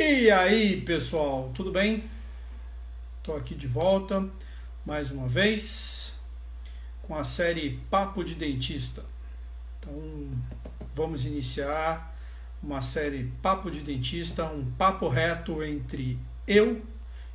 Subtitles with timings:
[0.00, 2.04] E aí, pessoal, tudo bem?
[3.18, 4.28] Estou aqui de volta
[4.86, 6.16] mais uma vez
[7.02, 9.04] com a série Papo de Dentista.
[9.80, 10.30] Então,
[10.94, 12.16] vamos iniciar
[12.62, 16.80] uma série Papo de Dentista, um papo reto entre eu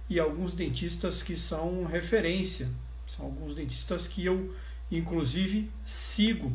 [0.10, 2.70] e alguns dentistas que são referência.
[3.06, 4.56] São alguns dentistas que eu,
[4.90, 6.50] inclusive, sigo.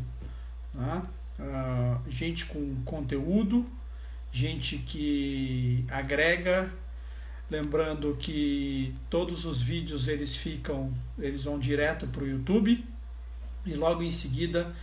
[0.72, 1.02] Né?
[1.38, 3.70] Uh, gente com conteúdo
[4.32, 6.70] gente que agrega.
[7.50, 12.84] Lembrando que todos os vídeos eles ficam, eles vão direto para o YouTube
[13.64, 14.74] e logo em seguida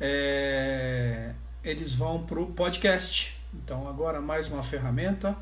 [0.00, 3.38] é, eles vão para o podcast.
[3.52, 5.36] Então agora mais uma ferramenta,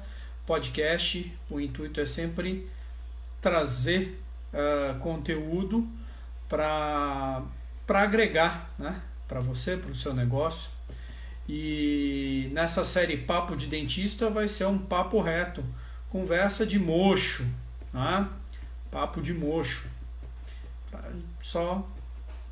[0.46, 1.32] podcast.
[1.48, 2.68] O intuito é sempre
[3.40, 4.20] trazer
[4.52, 5.88] uh, conteúdo
[6.48, 7.42] para
[7.88, 9.00] agregar, né?
[9.26, 10.70] Para você, para o seu negócio.
[11.48, 15.64] E nessa série Papo de Dentista vai ser um papo reto,
[16.08, 17.44] conversa de mocho,
[17.92, 18.28] né?
[18.90, 19.88] papo de mocho,
[21.42, 21.86] só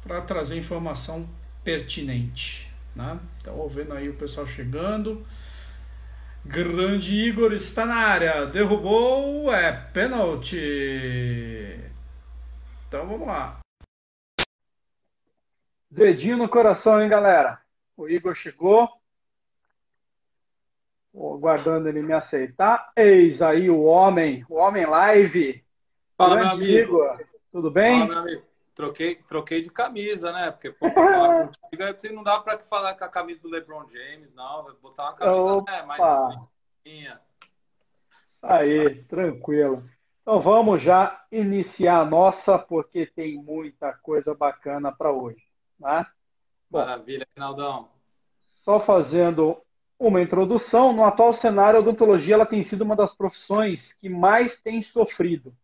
[0.02, 1.28] para trazer informação
[1.62, 2.72] pertinente.
[2.96, 3.18] Né?
[3.40, 5.24] Então, vendo aí o pessoal chegando.
[6.44, 10.56] Grande Igor está na área, derrubou, é pênalti.
[12.88, 13.58] Então vamos lá.
[15.90, 17.59] Dedinho no coração, hein, galera?
[18.00, 18.88] O Igor chegou.
[21.14, 22.90] Aguardando ele me aceitar.
[22.96, 25.62] Eis aí o homem, o homem live.
[26.16, 26.96] Fala, meu amigo.
[26.96, 27.20] Igor.
[27.52, 27.98] Tudo bem?
[27.98, 28.42] Fala, meu amigo.
[28.74, 30.50] Troquei, troquei de camisa, né?
[30.50, 34.62] Porque pô, falar contigo, não dá para falar com a camisa do LeBron James, não.
[34.62, 36.48] Vou botar uma camisa né, mais
[36.82, 37.20] bonitinha.
[38.40, 39.84] Aí, tranquilo.
[40.22, 45.44] Então vamos já iniciar a nossa, porque tem muita coisa bacana para hoje.
[45.78, 46.06] Né?
[46.70, 47.88] Maravilha, Reinaldão.
[48.62, 49.60] Só fazendo
[49.98, 54.58] uma introdução, no atual cenário, a odontologia ela tem sido uma das profissões que mais
[54.58, 55.54] tem sofrido.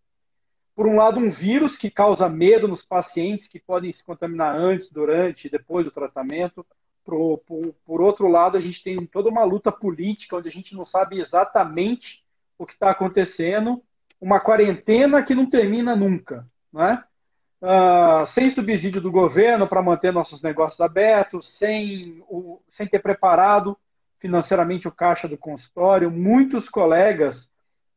[0.75, 4.91] Por um lado, um vírus que causa medo nos pacientes que podem se contaminar antes,
[4.91, 6.67] durante e depois do tratamento.
[7.03, 10.75] Por, por, por outro lado, a gente tem toda uma luta política onde a gente
[10.75, 12.23] não sabe exatamente
[12.59, 13.83] o que está acontecendo,
[14.21, 16.47] uma quarentena que não termina nunca.
[16.73, 16.83] Não
[17.63, 23.77] uh, sem subsídio do governo para manter nossos negócios abertos, sem, o, sem ter preparado
[24.19, 27.49] financeiramente o caixa do consultório, muitos colegas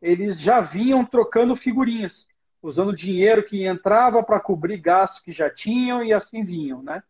[0.01, 2.25] eles já vinham trocando figurinhas,
[2.61, 7.03] usando dinheiro que entrava para cobrir gastos que já tinham e assim vinham, né?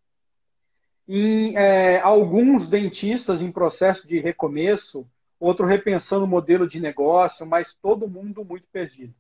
[1.08, 5.08] E é, alguns dentistas em processo de recomeço,
[5.40, 9.14] outro repensando o modelo de negócio, mas todo mundo muito perdido.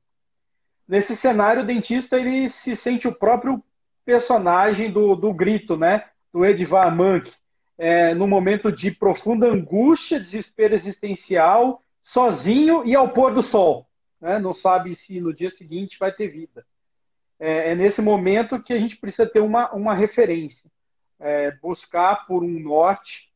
[0.90, 3.64] Nesse cenário, o dentista ele se sente o próprio
[4.04, 6.04] personagem do, do grito, né?
[6.34, 7.32] Do Edvard Munch,
[7.78, 13.88] é, no momento de profunda angústia, desespero existencial, sozinho e ao pôr do sol.
[14.20, 14.40] Né?
[14.40, 16.66] Não sabe se no dia seguinte vai ter vida.
[17.40, 20.72] É, é nesse momento que a gente precisa ter uma, uma referência,
[21.20, 23.30] é, buscar por um norte.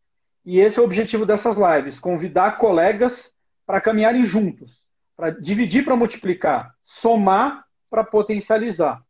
[0.44, 3.32] E esse é o objetivo dessas lives: convidar colegas
[3.64, 4.83] para caminharem juntos
[5.16, 9.04] para dividir para multiplicar, somar para potencializar.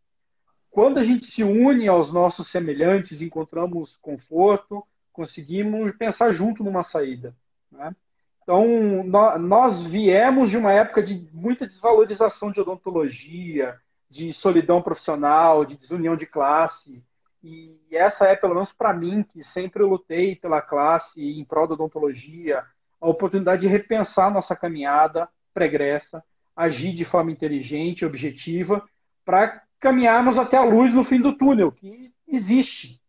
[0.70, 7.36] Quando a gente se une aos nossos semelhantes, encontramos conforto, conseguimos pensar junto numa saída.
[7.72, 7.96] Né?
[8.42, 9.04] Então,
[9.40, 16.16] nós viemos de uma época de muita desvalorização de odontologia, de solidão profissional, de desunião
[16.16, 17.02] de classe.
[17.42, 21.76] E essa é, pelo menos para mim, que sempre lutei pela classe em prol da
[21.76, 22.66] odontologia,
[23.00, 26.24] a oportunidade de repensar nossa caminhada, pregressa,
[26.56, 28.84] agir de forma inteligente e objetiva
[29.26, 33.02] para caminharmos até a luz no fim do túnel, que existe,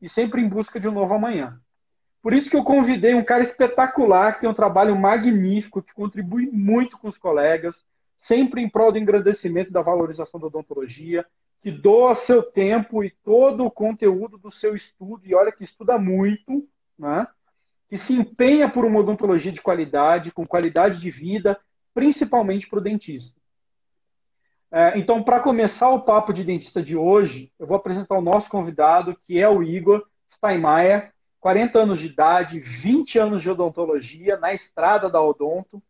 [0.00, 1.60] e sempre em busca de um novo amanhã.
[2.22, 6.46] Por isso que eu convidei um cara espetacular, que tem um trabalho magnífico, que contribui
[6.46, 7.84] muito com os colegas,
[8.16, 11.26] sempre em prol do engrandecimento da valorização da odontologia,
[11.60, 15.98] que doa seu tempo e todo o conteúdo do seu estudo, e olha que estuda
[15.98, 16.66] muito,
[16.96, 17.26] né?
[17.88, 21.58] que se empenha por uma odontologia de qualidade, com qualidade de vida,
[21.94, 23.40] principalmente para o dentista.
[24.70, 28.48] É, então, para começar o papo de dentista de hoje, eu vou apresentar o nosso
[28.48, 34.52] convidado, que é o Igor Steinmeier, 40 anos de idade, 20 anos de odontologia, na
[34.52, 35.82] estrada da odonto,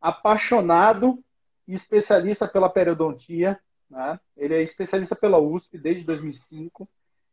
[0.00, 1.22] apaixonado
[1.66, 3.58] e especialista pela periodontia.
[3.88, 4.20] Né?
[4.36, 6.86] Ele é especialista pela USP desde 2005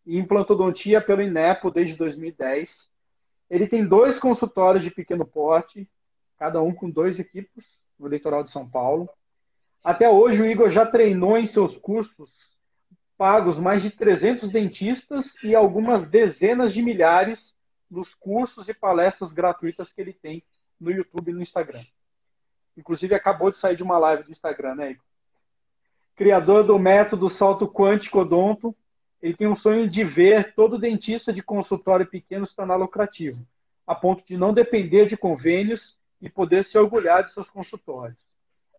[0.05, 2.89] e implantodontia pelo INEPO desde 2010.
[3.49, 5.89] Ele tem dois consultórios de pequeno porte,
[6.37, 7.65] cada um com dois equipos,
[7.99, 9.09] no litoral de São Paulo.
[9.83, 12.31] Até hoje, o Igor já treinou em seus cursos
[13.17, 17.53] pagos mais de 300 dentistas e algumas dezenas de milhares
[17.89, 20.43] nos cursos e palestras gratuitas que ele tem
[20.79, 21.83] no YouTube e no Instagram.
[22.75, 25.05] Inclusive, acabou de sair de uma live do Instagram, né, Igor?
[26.15, 28.75] Criador do método salto quântico odonto,
[29.21, 33.45] ele tem um sonho de ver todo dentista de consultório pequeno se tornar lucrativo,
[33.87, 38.17] a ponto de não depender de convênios e poder se orgulhar de seus consultórios.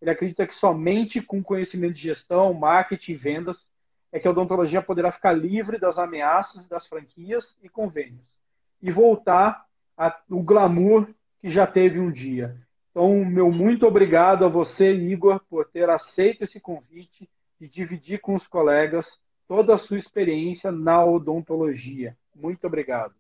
[0.01, 3.67] Ele acredita que somente com conhecimento de gestão, marketing e vendas
[4.13, 8.35] é que a odontologia poderá ficar livre das ameaças das franquias e convênios
[8.83, 9.67] e voltar
[9.97, 11.09] ao glamour
[11.41, 12.57] que já teve um dia.
[12.91, 17.29] Então, meu muito obrigado a você, Igor, por ter aceito esse convite
[17.61, 22.17] e dividir com os colegas toda a sua experiência na odontologia.
[22.35, 23.15] Muito obrigado.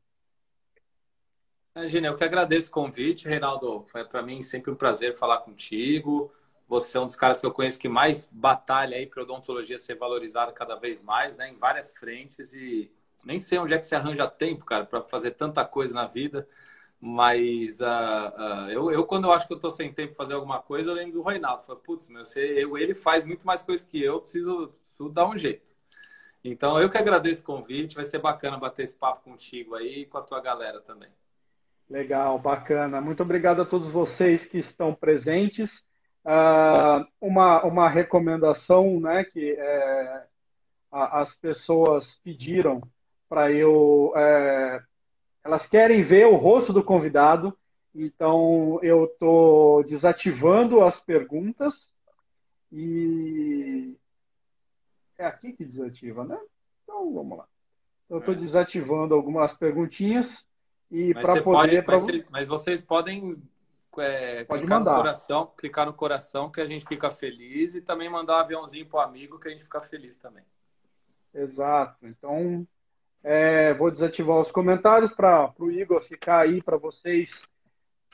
[1.76, 3.84] Imagina, eu que agradeço o convite, Reinaldo.
[3.93, 6.32] Foi para mim sempre um prazer falar contigo.
[6.67, 9.94] Você é um dos caras que eu conheço que mais batalha aí para odontologia ser
[9.94, 11.50] valorizada cada vez mais, né?
[11.50, 12.90] Em várias frentes e
[13.26, 16.49] nem sei onde é que se arranja tempo, cara, para fazer tanta coisa na vida.
[16.99, 20.32] Mas uh, uh, eu, eu, quando eu acho que eu estou sem tempo para fazer
[20.34, 21.62] alguma coisa, eu lembro do Reinaldo.
[21.62, 25.28] Falo, putz, meu, você, eu, ele faz muito mais coisas que eu, preciso, preciso dar
[25.28, 25.75] um jeito.
[26.44, 27.96] Então, eu que agradeço o convite.
[27.96, 31.11] Vai ser bacana bater esse papo contigo aí e com a tua galera também.
[31.88, 33.00] Legal, bacana.
[33.00, 35.84] Muito obrigado a todos vocês que estão presentes.
[36.24, 40.26] Uh, uma, uma recomendação né, que é,
[40.90, 42.82] a, as pessoas pediram
[43.28, 44.12] para eu.
[44.16, 44.82] É,
[45.44, 47.56] elas querem ver o rosto do convidado,
[47.94, 51.88] então eu estou desativando as perguntas
[52.72, 53.96] e.
[55.18, 56.38] É aqui que desativa, né?
[56.82, 57.46] Então vamos lá.
[58.10, 58.36] Eu estou é.
[58.36, 60.45] desativando algumas perguntinhas
[60.90, 61.84] e para poder.
[61.84, 63.40] Pode, mas, mas vocês podem
[64.00, 64.92] é, Pode clicar mandar.
[64.92, 68.86] no coração, clicar no coração que a gente fica feliz e também mandar um aviãozinho
[68.86, 70.44] pro amigo que a gente fica feliz também.
[71.34, 72.06] Exato.
[72.06, 72.66] Então,
[73.22, 77.42] é, vou desativar os comentários para o Igor ficar aí para vocês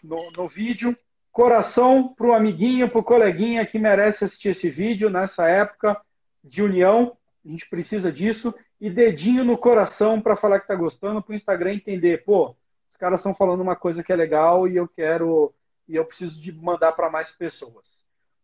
[0.03, 0.97] no, no vídeo.
[1.31, 6.01] Coração para o amiguinho, para o coleguinha que merece assistir esse vídeo nessa época
[6.45, 7.17] de união.
[7.45, 8.55] A gente precisa disso.
[8.81, 12.57] E dedinho no coração para falar que está gostando, para o Instagram entender, pô,
[13.03, 15.53] caras estão falando uma coisa que é legal e eu quero
[15.89, 17.85] e eu preciso de mandar para mais pessoas.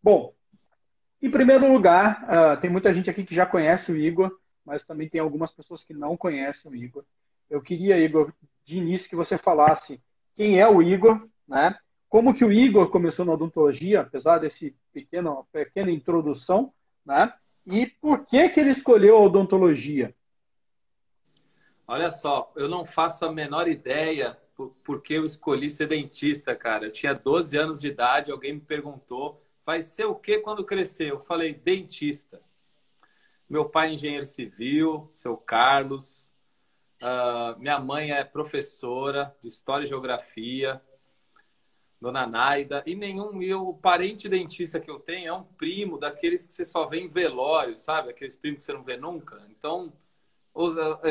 [0.02, 0.34] Bom,
[1.22, 5.08] em primeiro lugar, uh, tem muita gente aqui que já conhece o Igor, mas também
[5.08, 7.04] tem algumas pessoas que não conhecem o Igor.
[7.48, 8.32] Eu queria, Igor,
[8.64, 10.02] de início que você falasse
[10.34, 11.78] quem é o Igor, né?
[12.08, 16.72] Como que o Igor começou na odontologia, apesar desse pequeno pequena introdução,
[17.06, 17.32] né?
[17.64, 20.12] E por que que ele escolheu a odontologia?
[21.86, 24.36] Olha só, eu não faço a menor ideia
[24.84, 26.86] porque eu escolhi ser dentista, cara.
[26.86, 31.10] Eu tinha 12 anos de idade, alguém me perguntou, vai ser o que quando crescer?
[31.10, 32.40] Eu falei, dentista.
[33.48, 36.34] Meu pai é engenheiro civil, seu Carlos.
[37.00, 40.82] Uh, minha mãe é professora de História e Geografia,
[42.00, 42.82] Dona Naida.
[42.84, 46.86] E nenhum meu parente dentista que eu tenho é um primo daqueles que você só
[46.86, 48.10] vê em velório, sabe?
[48.10, 49.40] Aqueles primos que você não vê nunca.
[49.48, 49.92] Então,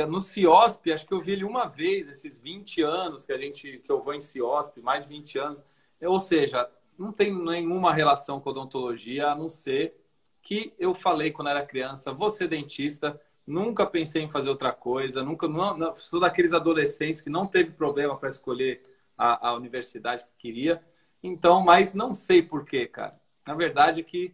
[0.09, 3.79] no CIOSP, acho que eu vi ele uma vez, esses 20 anos que a gente
[3.79, 5.63] que eu vou em CIOSP, mais de 20 anos.
[6.01, 9.95] Ou seja, não tem nenhuma relação com odontologia, a não ser
[10.41, 15.47] que eu falei quando era criança, você dentista, nunca pensei em fazer outra coisa, nunca
[15.47, 18.83] não, não, sou daqueles adolescentes que não teve problema para escolher
[19.18, 20.80] a, a, universidade que queria.
[21.21, 23.19] Então, mas não sei porquê, cara.
[23.45, 24.33] Na verdade é que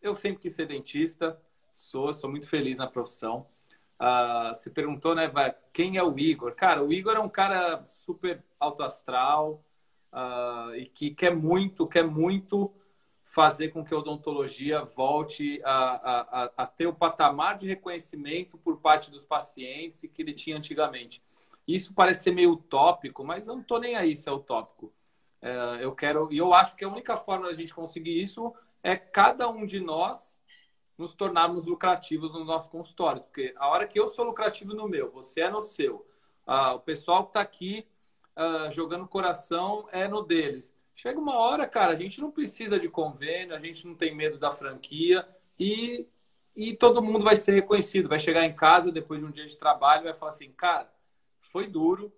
[0.00, 1.40] eu sempre quis ser dentista,
[1.72, 3.46] sou, sou muito feliz na profissão.
[4.02, 5.30] Uh, você perguntou, né,
[5.72, 6.56] quem é o Igor?
[6.56, 9.62] Cara, o Igor é um cara super alto astral
[10.12, 12.74] uh, e que quer muito, quer muito
[13.24, 18.80] fazer com que a odontologia volte a, a, a, ter o patamar de reconhecimento por
[18.80, 21.22] parte dos pacientes que ele tinha antigamente.
[21.66, 24.92] Isso parece ser meio utópico, mas eu não estou nem aí se é utópico.
[25.40, 28.96] Uh, eu quero, e eu acho que a única forma da gente conseguir isso é
[28.96, 30.41] cada um de nós
[31.02, 33.22] nos tornarmos lucrativos no nosso consultório.
[33.22, 36.06] Porque a hora que eu sou lucrativo no meu, você é no seu,
[36.46, 37.86] ah, o pessoal que está aqui
[38.36, 40.74] ah, jogando coração é no deles.
[40.94, 44.38] Chega uma hora, cara, a gente não precisa de convênio, a gente não tem medo
[44.38, 45.26] da franquia
[45.58, 46.06] e,
[46.54, 48.08] e todo mundo vai ser reconhecido.
[48.08, 50.92] Vai chegar em casa depois de um dia de trabalho e vai falar assim, cara,
[51.40, 52.12] foi duro,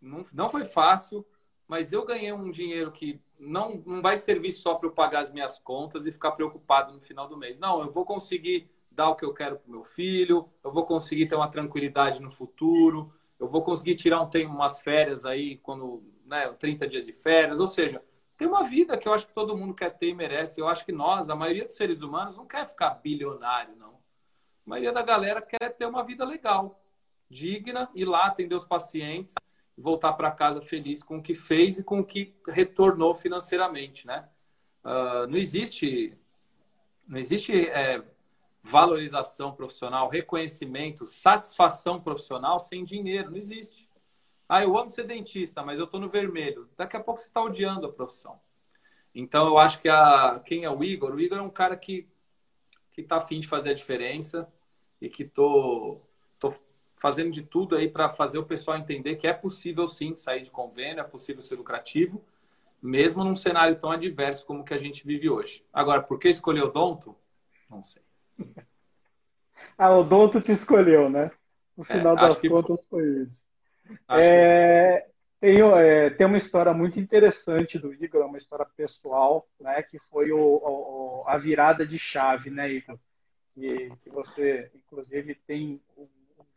[0.00, 1.26] não, não foi fácil,
[1.66, 5.32] mas eu ganhei um dinheiro que não, não vai servir só para eu pagar as
[5.32, 7.58] minhas contas e ficar preocupado no final do mês.
[7.58, 10.86] Não, eu vou conseguir dar o que eu quero para o meu filho, eu vou
[10.86, 15.56] conseguir ter uma tranquilidade no futuro, eu vou conseguir tirar um tempo, umas férias aí,
[15.58, 18.02] quando, né, 30 dias de férias, ou seja,
[18.36, 20.60] tem uma vida que eu acho que todo mundo quer ter e merece.
[20.60, 23.94] Eu acho que nós, a maioria dos seres humanos, não quer ficar bilionário, não.
[24.66, 26.80] A maioria da galera quer ter uma vida legal,
[27.28, 29.34] digna, ir lá atender os pacientes
[29.76, 34.28] voltar para casa feliz com o que fez e com o que retornou financeiramente, né?
[34.84, 36.16] uh, não existe,
[37.08, 38.04] não existe é,
[38.62, 43.30] valorização profissional, reconhecimento, satisfação profissional sem dinheiro.
[43.30, 43.88] Não existe.
[44.48, 46.68] Ah, eu amo ser dentista, mas eu estou no vermelho.
[46.76, 48.38] Daqui a pouco você está odiando a profissão.
[49.14, 51.14] Então, eu acho que a, quem é o Igor?
[51.14, 52.08] O Igor é um cara que
[52.92, 54.48] que está afim de fazer a diferença
[55.00, 56.00] e que tô,
[57.04, 60.50] fazendo de tudo aí para fazer o pessoal entender que é possível sim sair de
[60.50, 62.24] convênio, é possível ser lucrativo,
[62.80, 65.62] mesmo num cenário tão adverso como que a gente vive hoje.
[65.70, 67.14] Agora, por que escolher o Donto?
[67.68, 68.02] Não sei.
[69.76, 71.32] Ah, o Donto te escolheu, né?
[71.76, 73.42] No é, final é, das contas foi, foi isso.
[74.08, 75.08] É,
[75.40, 80.30] tem, é, tem uma história muito interessante do Igor, uma história pessoal, né, que foi
[80.30, 82.96] o, o a virada de chave, né, Igor?
[83.52, 86.06] Que, que você, inclusive, tem um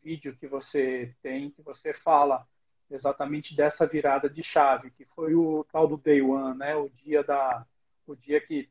[0.04, 2.46] vídeo que você tem, que você fala
[2.89, 7.24] exatamente dessa virada de chave, que foi o tal do Day One, né, o dia,
[7.24, 7.66] da,
[8.06, 8.70] o dia que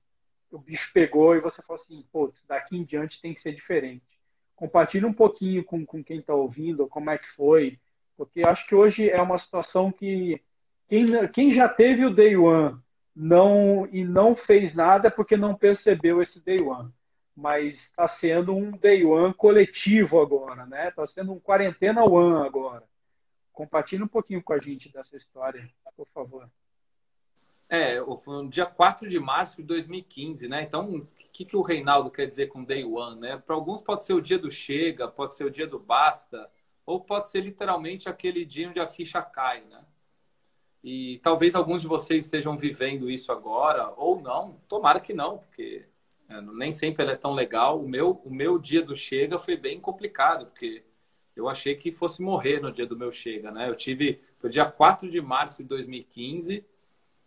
[0.51, 4.05] o bicho pegou e você falou assim, pô, daqui em diante tem que ser diferente.
[4.55, 7.79] Compartilhe um pouquinho com, com quem está ouvindo, como é que foi,
[8.17, 10.41] porque acho que hoje é uma situação que
[10.89, 12.81] quem, quem já teve o Day One
[13.15, 16.91] não, e não fez nada é porque não percebeu esse Day One.
[17.37, 20.89] Mas está sendo um Day One coletivo agora, né?
[20.89, 22.83] Está sendo um quarentena One agora.
[23.53, 26.49] Compartilhe um pouquinho com a gente dessa história, por favor.
[27.69, 30.63] É, foi no dia 4 de março de 2015, né?
[30.63, 33.37] Então, o que, que o Reinaldo quer dizer com Day One, né?
[33.37, 36.51] Para alguns pode ser o dia do Chega, pode ser o dia do Basta,
[36.87, 39.85] ou pode ser literalmente aquele dia onde a ficha cai, né?
[40.83, 44.61] E talvez alguns de vocês estejam vivendo isso agora, ou não.
[44.69, 45.85] Tomara que não, porque
[46.29, 47.81] é, nem sempre ele é tão legal.
[47.81, 50.85] O meu, o meu dia do Chega foi bem complicado, porque
[51.35, 53.69] eu achei que fosse morrer no dia do meu Chega, né?
[53.69, 56.65] Eu tive, foi dia 4 de março de 2015,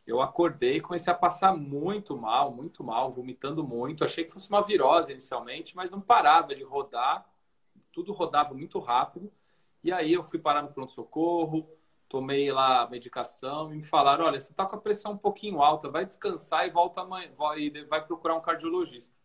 [0.05, 4.03] eu acordei e comecei a passar muito mal, muito mal, vomitando muito.
[4.03, 7.29] Achei que fosse uma virose inicialmente, mas não parava de rodar,
[7.91, 9.31] tudo rodava muito rápido.
[9.83, 11.69] E aí eu fui parar no pronto-socorro,
[12.09, 15.61] tomei lá a medicação e me falaram, olha, você está com a pressão um pouquinho
[15.61, 19.15] alta, vai descansar e volta amanhã, vai, vai procurar um cardiologista.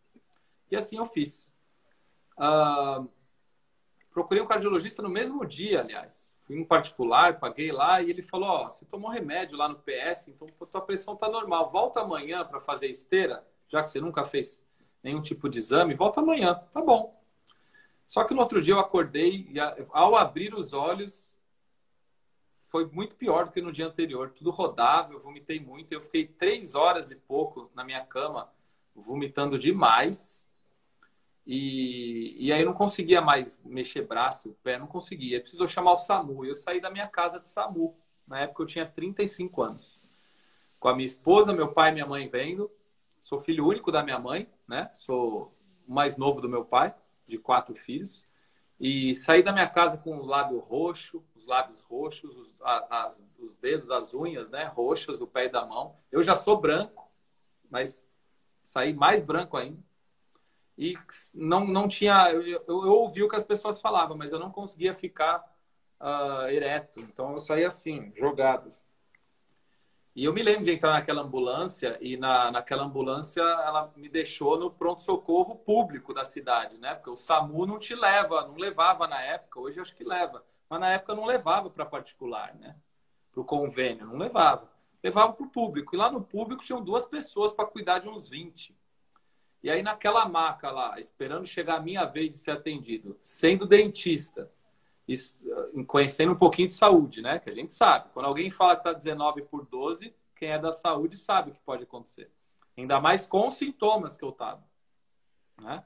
[0.69, 1.51] E assim eu fiz.
[2.37, 3.09] Uh,
[4.11, 6.37] procurei um cardiologista no mesmo dia, aliás.
[6.41, 9.79] Fui no particular, paguei lá e ele falou, ó, oh, você tomou remédio lá no
[9.79, 11.71] PS, então tua pressão tá normal.
[11.71, 14.63] Volta amanhã para fazer esteira, já que você nunca fez
[15.01, 16.55] nenhum tipo de exame, volta amanhã.
[16.71, 17.19] Tá bom.
[18.05, 19.59] Só que no outro dia eu acordei e
[19.91, 21.34] ao abrir os olhos
[22.65, 24.31] foi muito pior do que no dia anterior.
[24.31, 25.91] Tudo rodava, eu vomitei muito.
[25.91, 28.51] Eu fiquei três horas e pouco na minha cama,
[28.95, 30.49] vomitando demais.
[31.45, 35.39] E, e aí eu não conseguia mais mexer braço, pé, não conseguia.
[35.39, 36.43] Precisou chamar o SAMU.
[36.45, 37.95] Eu saí da minha casa de SAMU.
[38.27, 40.01] Na época eu tinha 35 anos.
[40.79, 42.69] Com a minha esposa, meu pai e minha mãe vendo.
[43.21, 44.89] Sou filho único da minha mãe, né?
[44.93, 45.55] Sou
[45.87, 46.93] o mais novo do meu pai
[47.27, 48.27] de quatro filhos.
[48.79, 53.55] E saí da minha casa com o lábio roxo, os lábios roxos, os, as, os
[53.55, 55.95] dedos, as unhas, né, roxas, o pé e da mão.
[56.11, 57.09] Eu já sou branco,
[57.69, 58.09] mas
[58.63, 59.81] saí mais branco ainda.
[60.77, 60.93] E
[61.33, 62.29] não, não tinha.
[62.31, 65.39] Eu, eu, eu ouvi o que as pessoas falavam, mas eu não conseguia ficar
[66.01, 66.99] uh, ereto.
[66.99, 68.85] Então eu saí assim, jogadas.
[70.15, 74.57] E eu me lembro de entrar naquela ambulância e na, naquela ambulância ela me deixou
[74.57, 76.95] no pronto-socorro público da cidade, né?
[76.95, 80.79] Porque o SAMU não te leva, não levava na época, hoje acho que leva, mas
[80.79, 82.77] na época não levava para particular, né?
[83.33, 84.71] Para o convênio, não levava.
[85.03, 85.93] Levava para o público.
[85.93, 88.73] E lá no público tinham duas pessoas para cuidar de uns 20.
[89.61, 94.49] E aí naquela maca lá, esperando chegar a minha vez de ser atendido, sendo dentista,
[95.87, 97.39] conhecendo um pouquinho de saúde, né?
[97.39, 98.09] Que a gente sabe.
[98.13, 101.59] Quando alguém fala que está 19 por 12, quem é da saúde sabe o que
[101.59, 102.31] pode acontecer.
[102.77, 104.63] Ainda mais com os sintomas que eu tava.
[105.61, 105.83] Né?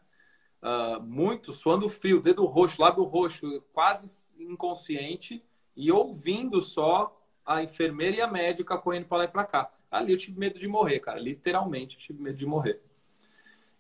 [0.62, 5.44] Uh, muito, suando frio, dedo roxo, lábio roxo, quase inconsciente
[5.76, 9.72] e ouvindo só a enfermeira e a médica correndo para lá e para cá.
[9.90, 11.20] Ali eu tive medo de morrer, cara.
[11.20, 12.82] Literalmente eu tive medo de morrer.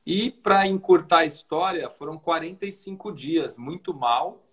[0.05, 4.48] E para encurtar a história, foram 45 dias muito mal,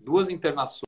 [0.00, 0.86] duas internações,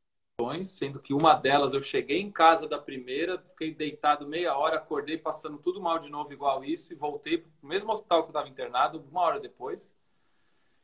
[0.64, 5.16] sendo que uma delas eu cheguei em casa da primeira, fiquei deitado meia hora, acordei
[5.16, 8.30] passando tudo mal de novo, igual isso, e voltei para o mesmo hospital que eu
[8.30, 9.94] estava internado, uma hora depois.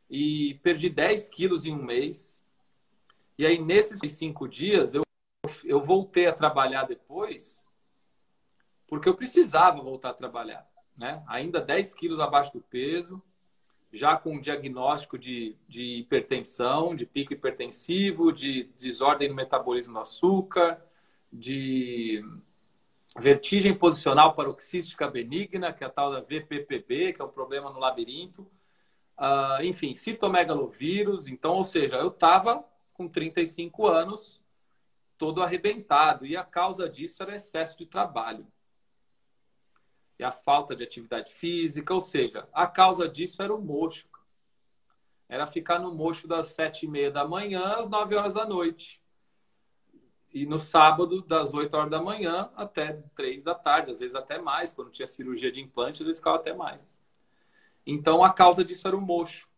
[0.08, 2.44] E perdi 10 quilos em um mês.
[3.36, 5.02] E aí, nesses cinco dias, eu,
[5.64, 7.66] eu voltei a trabalhar depois,
[8.86, 10.68] porque eu precisava voltar a trabalhar.
[10.96, 11.22] Né?
[11.28, 13.22] Ainda 10 quilos abaixo do peso,
[13.92, 20.00] já com um diagnóstico de, de hipertensão, de pico hipertensivo, de desordem no metabolismo do
[20.00, 20.82] açúcar,
[21.32, 22.22] de
[23.18, 27.78] vertigem posicional paroxística benigna, que é a tal da VPPB, que é o problema no
[27.78, 28.42] labirinto.
[29.18, 31.26] Uh, enfim, citomegalovírus.
[31.26, 34.40] Então, ou seja, eu estava com 35 anos,
[35.16, 36.26] todo arrebentado.
[36.26, 38.46] E a causa disso era excesso de trabalho.
[40.18, 44.08] E a falta de atividade física, ou seja, a causa disso era o mocho.
[45.28, 49.00] Era ficar no mocho das sete e meia da manhã às nove horas da noite.
[50.32, 54.38] E no sábado, das 8 horas da manhã até 3 da tarde, às vezes até
[54.38, 54.72] mais.
[54.72, 57.00] Quando tinha cirurgia de implante, eles ficavam até mais.
[57.86, 59.48] Então, a causa disso era o mocho.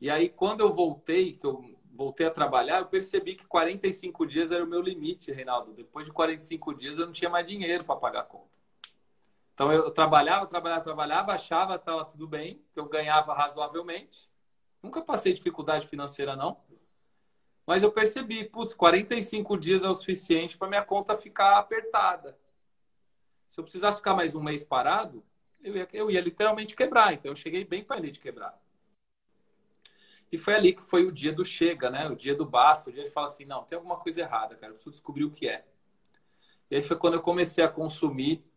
[0.00, 4.52] E aí, quando eu voltei, que eu voltei a trabalhar, eu percebi que 45 dias
[4.52, 5.72] era o meu limite, Reinaldo.
[5.72, 8.47] Depois de 45 dias, eu não tinha mais dinheiro para pagar a conta.
[9.58, 14.30] Então, eu trabalhava, trabalhava, trabalhava, achava que estava tudo bem, que eu ganhava razoavelmente.
[14.80, 16.60] Nunca passei dificuldade financeira, não.
[17.66, 22.38] Mas eu percebi, putz, 45 dias é o suficiente para minha conta ficar apertada.
[23.48, 25.24] Se eu precisasse ficar mais um mês parado,
[25.60, 27.12] eu ia, eu ia literalmente quebrar.
[27.12, 28.56] Então eu cheguei bem para ali de quebrar.
[30.30, 32.08] E foi ali que foi o dia do chega, né?
[32.08, 34.68] O dia do basta, o dia de falar assim, não, tem alguma coisa errada, cara,
[34.70, 35.66] eu preciso descobrir o que é.
[36.70, 38.47] E aí foi quando eu comecei a consumir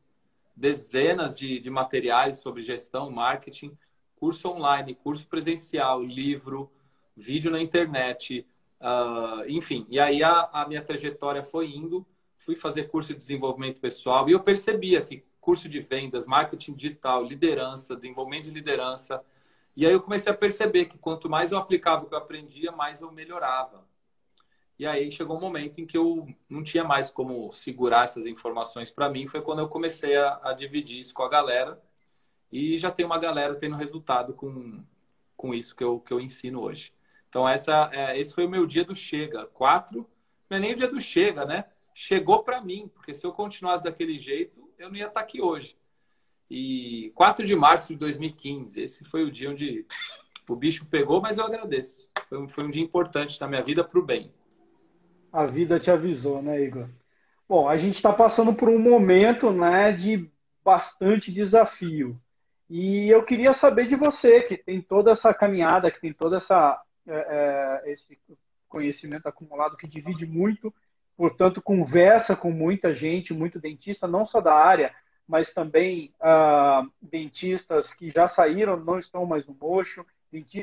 [0.56, 3.78] dezenas de, de materiais sobre gestão, marketing,
[4.16, 6.72] curso online, curso presencial, livro,
[7.16, 8.46] vídeo na internet,
[8.82, 12.04] Uh, enfim, e aí a, a, minha trajetória foi indo,
[12.36, 17.24] fui fazer curso de desenvolvimento pessoal e eu percebia que curso de vendas, marketing digital,
[17.24, 19.24] liderança, desenvolvimento de liderança.
[19.78, 22.72] E aí eu comecei a perceber que quanto mais eu aplicava o que eu aprendia,
[22.72, 23.86] mais eu melhorava.
[24.82, 28.90] E aí chegou um momento em que eu não tinha mais como segurar essas informações
[28.90, 29.28] para mim.
[29.28, 31.80] Foi quando eu comecei a, a, dividir isso com a galera.
[32.52, 34.84] E já tem uma galera tendo resultado com,
[35.38, 36.92] com isso que eu, que eu ensino hoje.
[37.30, 39.46] Então, essa, é, esse foi o meu dia do chega.
[39.46, 40.10] Quatro,
[40.50, 41.66] não é nem o dia do chega, né?
[41.94, 45.44] Chegou para mim, porque se eu continuasse daquele jeito, eu não ia estar tá aqui
[45.44, 45.78] hoje.
[46.50, 49.86] E 4 de março de 2015, esse foi o dia onde
[50.50, 52.10] o bicho pegou, mas eu agradeço.
[52.28, 54.34] Foi um, foi um dia importante na minha vida para o bem.
[55.32, 56.88] A vida te avisou, né, Igor?
[57.48, 60.30] Bom, a gente está passando por um momento né, de
[60.64, 62.20] bastante desafio.
[62.70, 66.82] E eu queria saber de você, que tem toda essa caminhada, que tem toda essa
[67.08, 68.18] é, é, esse
[68.70, 70.74] conhecimento acumulado que divide muito,
[71.18, 74.94] portanto, conversa com muita gente, muito dentista, não só da área,
[75.28, 80.06] mas também ah, dentistas que já saíram, não estão mais no mocho,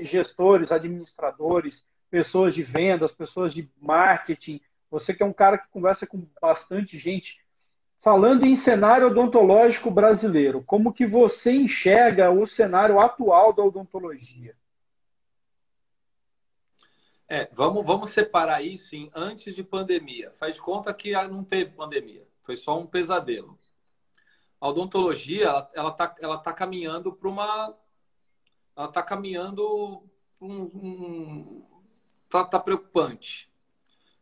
[0.03, 4.61] gestores, administradores, pessoas de vendas, pessoas de marketing.
[4.91, 7.39] Você que é um cara que conversa com bastante gente.
[8.01, 14.57] Falando em cenário odontológico brasileiro, como que você enxerga o cenário atual da odontologia?
[17.29, 20.31] É, vamos, vamos separar isso em antes de pandemia.
[20.33, 23.59] Faz conta que não teve pandemia, foi só um pesadelo.
[24.61, 27.77] A odontologia, ela, ela, tá, ela tá caminhando para uma.
[28.77, 30.03] Ela tá caminhando.
[30.41, 31.65] Um,
[32.29, 33.51] tá, tá preocupante.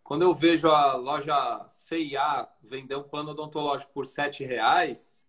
[0.02, 5.26] Quando eu vejo a loja CIA vender um plano odontológico por sete reais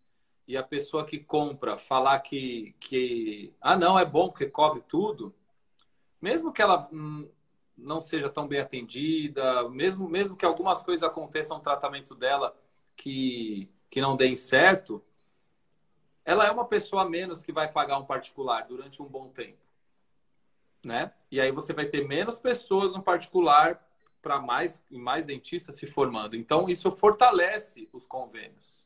[0.48, 5.34] e a pessoa que compra falar que, que ah não é bom porque cobre tudo,
[6.22, 7.28] mesmo que ela hum,
[7.78, 12.56] não seja tão bem atendida, mesmo, mesmo que algumas coisas aconteçam no tratamento dela
[12.96, 15.04] que, que não deem certo,
[16.24, 19.66] ela é uma pessoa a menos que vai pagar um particular durante um bom tempo.
[20.88, 21.12] Né?
[21.30, 23.86] E aí você vai ter menos pessoas no particular
[24.22, 26.34] para mais e mais dentistas se formando.
[26.34, 28.86] Então isso fortalece os convênios.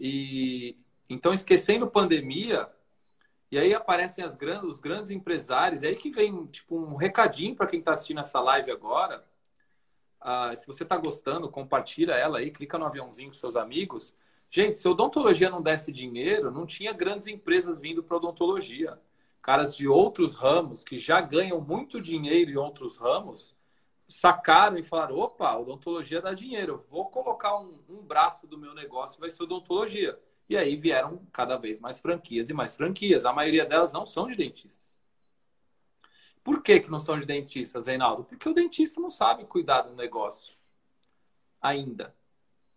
[0.00, 0.74] E
[1.10, 2.66] então esquecendo pandemia,
[3.50, 5.82] e aí aparecem as grandes, os grandes empresários.
[5.82, 9.22] E aí que vem tipo um recadinho para quem está assistindo essa live agora.
[10.18, 14.16] Ah, se você está gostando, compartilha ela aí, clica no aviãozinho com seus amigos.
[14.50, 18.98] Gente, se odontologia não desse dinheiro, não tinha grandes empresas vindo para odontologia.
[19.42, 23.56] Caras de outros ramos que já ganham muito dinheiro em outros ramos
[24.06, 29.20] sacaram e falaram: opa, odontologia dá dinheiro, vou colocar um, um braço do meu negócio,
[29.20, 30.18] vai ser odontologia.
[30.48, 33.24] E aí vieram cada vez mais franquias e mais franquias.
[33.24, 35.00] A maioria delas não são de dentistas.
[36.44, 38.24] Por que, que não são de dentistas, Reinaldo?
[38.24, 40.54] Porque o dentista não sabe cuidar do negócio.
[41.60, 42.14] Ainda.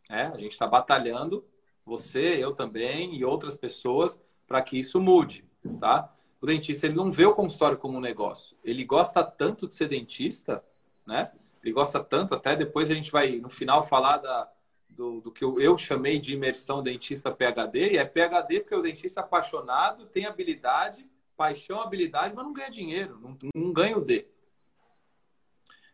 [0.10, 1.44] É, a gente está batalhando,
[1.84, 5.44] você, eu também e outras pessoas, para que isso mude.
[5.80, 6.15] Tá?
[6.42, 8.58] O dentista ele não vê o consultório como um negócio.
[8.64, 10.62] Ele gosta tanto de ser dentista,
[11.06, 11.32] né?
[11.64, 14.52] Ele gosta tanto, até depois a gente vai, no final, falar da,
[14.88, 19.22] do, do que eu, chamei de imersão dentista PHD, e é PHD porque o dentista
[19.22, 24.28] apaixonado tem habilidade, paixão, habilidade, mas não ganha dinheiro, não, não ganha o D.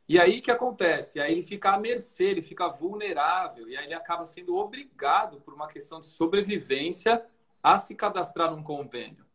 [0.08, 1.20] E aí o que acontece?
[1.22, 5.54] Aí ele fica à mercê, ele fica vulnerável, e aí ele acaba sendo obrigado, por
[5.54, 7.26] uma questão de sobrevivência,
[7.64, 9.26] a se cadastrar num convênio.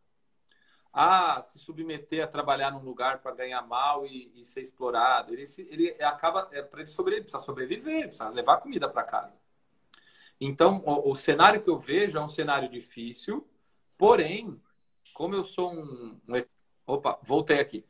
[0.99, 5.35] A se submeter a trabalhar num lugar para ganhar mal e, e, ser explorado.
[5.35, 9.39] Ele, ele acaba, é, para ele sobreviver, precisa sobreviver, precisa levar comida para casa.
[10.41, 13.47] Então, o, o cenário que eu vejo é um cenário difícil,
[13.99, 14.59] porém,
[15.13, 16.19] como eu sou um.
[16.87, 17.85] Opa, voltei aqui.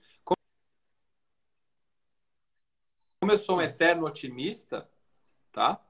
[3.20, 4.88] Como eu sou um eterno otimista,
[5.52, 5.80] tá?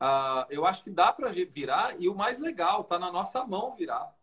[0.00, 3.74] Uh, eu acho que dá para virar e o mais legal, tá na nossa mão
[3.76, 4.14] virar.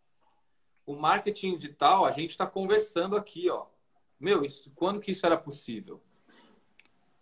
[0.88, 3.66] O marketing digital, a gente está conversando aqui, ó.
[4.18, 6.02] Meu, isso, quando que isso era possível?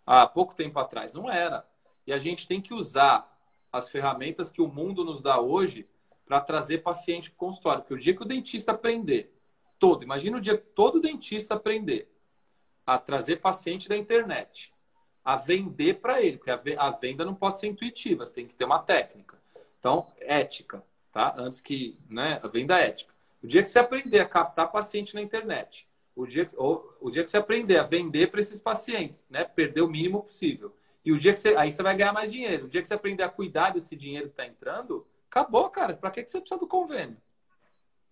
[0.05, 1.67] Há pouco tempo atrás não era.
[2.05, 3.29] E a gente tem que usar
[3.69, 5.85] as ferramentas que o mundo nos dá hoje
[6.25, 7.81] para trazer paciente para o consultório.
[7.81, 9.37] Porque o dia que o dentista aprender
[9.77, 12.09] todo, imagina o dia que todo dentista aprender
[12.85, 14.73] a trazer paciente da internet,
[15.25, 18.63] a vender para ele, porque a venda não pode ser intuitiva, você tem que ter
[18.63, 19.37] uma técnica.
[19.77, 21.35] Então, ética, tá?
[21.37, 23.16] Antes que, né, a venda ética.
[23.43, 27.23] O dia que você aprender a captar paciente na internet, o dia, ou, o dia
[27.23, 30.73] que você aprender a vender para esses pacientes, né, perder o mínimo possível,
[31.07, 31.55] e o dia que você.
[31.55, 32.65] Aí você vai ganhar mais dinheiro.
[32.65, 35.95] O dia que você aprender a cuidar desse dinheiro que está entrando, acabou, cara.
[35.95, 37.15] Para que, que você precisa do convênio?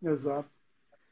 [0.02, 0.50] Exato.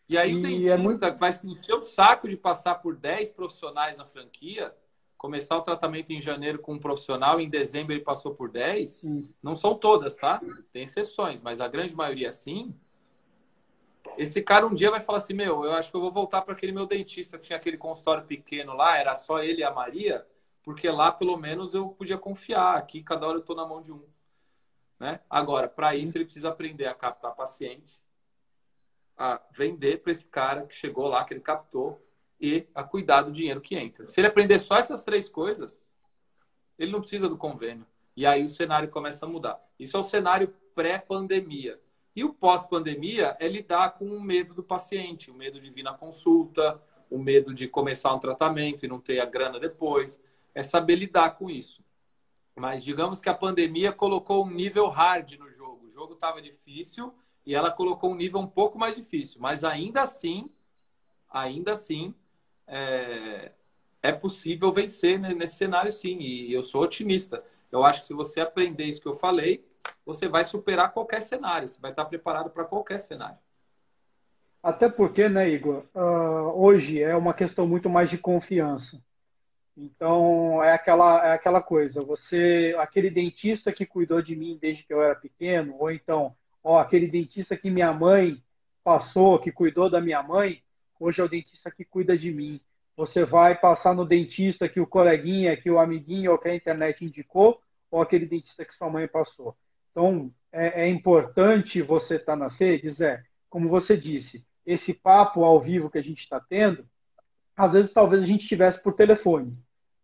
[0.08, 1.18] E aí e o dentista é muito...
[1.18, 4.74] vai se encher o saco de passar por 10 profissionais na franquia,
[5.18, 8.90] começar o tratamento em janeiro com um profissional, em dezembro ele passou por 10.
[8.90, 9.36] Sim.
[9.44, 10.42] Não são todas, tá?
[10.72, 12.74] Tem exceções, mas a grande maioria sim.
[14.18, 16.54] Esse cara um dia vai falar assim: Meu, eu acho que eu vou voltar para
[16.54, 20.26] aquele meu dentista que tinha aquele consultório pequeno lá, era só ele e a Maria
[20.64, 22.78] porque lá pelo menos eu podia confiar.
[22.78, 24.04] Aqui cada hora eu estou na mão de um.
[25.00, 25.20] Né?
[25.30, 28.02] Agora, para isso ele precisa aprender a captar paciente,
[29.18, 32.02] a vender para esse cara que chegou lá, que ele captou,
[32.40, 34.08] e a cuidar do dinheiro que entra.
[34.08, 35.88] Se ele aprender só essas três coisas,
[36.80, 37.86] ele não precisa do convênio.
[38.16, 39.60] E aí o cenário começa a mudar.
[39.78, 41.80] Isso é o cenário pré-pandemia.
[42.16, 45.94] E o pós-pandemia é lidar com o medo do paciente, o medo de vir na
[45.94, 50.22] consulta, o medo de começar um tratamento e não ter a grana depois
[50.54, 51.84] é saber lidar com isso.
[52.56, 55.86] Mas digamos que a pandemia colocou um nível hard no jogo.
[55.86, 57.14] O jogo estava difícil
[57.46, 59.42] e ela colocou um nível um pouco mais difícil.
[59.42, 60.52] Mas ainda assim,
[61.30, 62.14] ainda assim,
[62.68, 63.52] é,
[64.02, 66.20] é possível vencer nesse cenário sim.
[66.20, 67.44] E eu sou otimista.
[67.72, 69.66] Eu acho que se você aprender isso que eu falei,
[70.06, 71.68] você vai superar qualquer cenário.
[71.68, 73.38] Você vai estar preparado para qualquer cenário.
[74.62, 79.02] Até porque, né, Igor, uh, hoje é uma questão muito mais de confiança.
[79.76, 84.94] Então, é aquela, é aquela coisa, você, aquele dentista que cuidou de mim desde que
[84.94, 88.42] eu era pequeno, ou então, ó, aquele dentista que minha mãe
[88.84, 90.62] passou, que cuidou da minha mãe,
[91.00, 92.62] hoje é o dentista que cuida de mim.
[92.96, 97.04] Você vai passar no dentista que o coleguinha, que o amiguinho ou que a internet
[97.04, 99.58] indicou, ou aquele dentista que sua mãe passou.
[99.94, 105.44] Então, é, é importante você estar tá nas redes, é, como você disse, esse papo
[105.44, 106.86] ao vivo que a gente está tendo,
[107.56, 109.56] às vezes talvez a gente tivesse por telefone,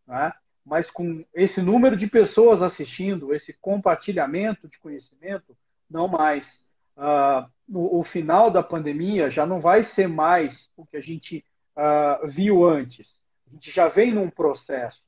[0.07, 0.31] né?
[0.63, 5.57] mas com esse número de pessoas assistindo, esse compartilhamento de conhecimento,
[5.89, 6.61] não mais.
[6.95, 11.43] Uh, no, o final da pandemia já não vai ser mais o que a gente
[11.75, 13.17] uh, viu antes.
[13.47, 15.01] A gente já vem num processo.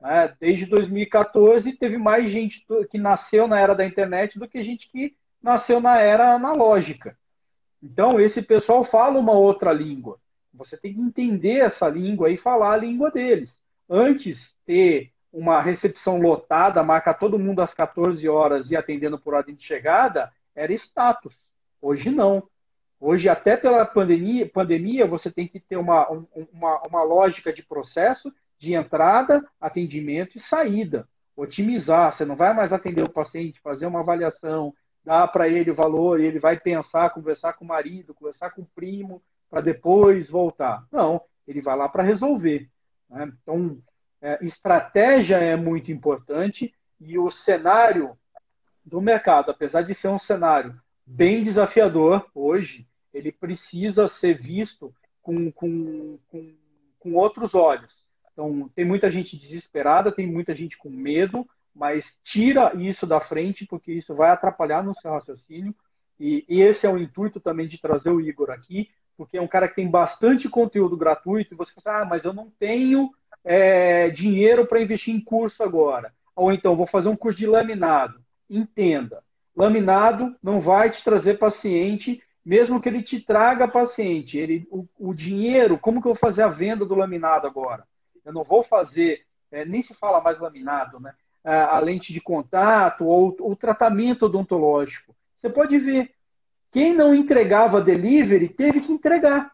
[0.00, 0.34] Né?
[0.40, 5.16] Desde 2014 teve mais gente que nasceu na era da internet do que gente que
[5.42, 7.16] nasceu na era analógica.
[7.82, 10.18] Então esse pessoal fala uma outra língua.
[10.52, 13.60] Você tem que entender essa língua e falar a língua deles.
[13.88, 19.54] Antes, ter uma recepção lotada, marcar todo mundo às 14 horas e atendendo por ordem
[19.54, 21.34] de chegada, era status.
[21.80, 22.48] Hoje não.
[22.98, 28.32] Hoje, até pela pandemia, pandemia você tem que ter uma, uma, uma lógica de processo
[28.56, 31.08] de entrada, atendimento e saída.
[31.36, 32.10] Otimizar.
[32.10, 36.18] Você não vai mais atender o paciente, fazer uma avaliação, dar para ele o valor,
[36.18, 40.84] ele vai pensar, conversar com o marido, conversar com o primo, para depois voltar.
[40.90, 42.68] Não, ele vai lá para resolver.
[43.08, 43.32] Né?
[43.42, 43.78] Então,
[44.20, 48.18] é, estratégia é muito importante e o cenário
[48.84, 54.92] do mercado, apesar de ser um cenário bem desafiador hoje, ele precisa ser visto
[55.22, 56.54] com, com, com,
[56.98, 58.05] com outros olhos.
[58.36, 63.64] Então, tem muita gente desesperada, tem muita gente com medo, mas tira isso da frente,
[63.64, 65.74] porque isso vai atrapalhar no seu raciocínio.
[66.20, 69.66] E, esse é o intuito também de trazer o Igor aqui, porque é um cara
[69.66, 73.10] que tem bastante conteúdo gratuito, e você fala, ah, mas eu não tenho
[73.42, 76.12] é, dinheiro para investir em curso agora.
[76.34, 78.20] Ou então, vou fazer um curso de laminado.
[78.50, 79.24] Entenda,
[79.56, 84.36] laminado não vai te trazer paciente, mesmo que ele te traga paciente.
[84.36, 87.86] Ele, o, o dinheiro, como que eu vou fazer a venda do laminado agora?
[88.26, 91.14] Eu não vou fazer é, nem se fala mais laminado, né?
[91.44, 95.14] A, a lente de contato ou o tratamento odontológico.
[95.36, 96.12] Você pode ver,
[96.72, 99.52] quem não entregava delivery teve que entregar.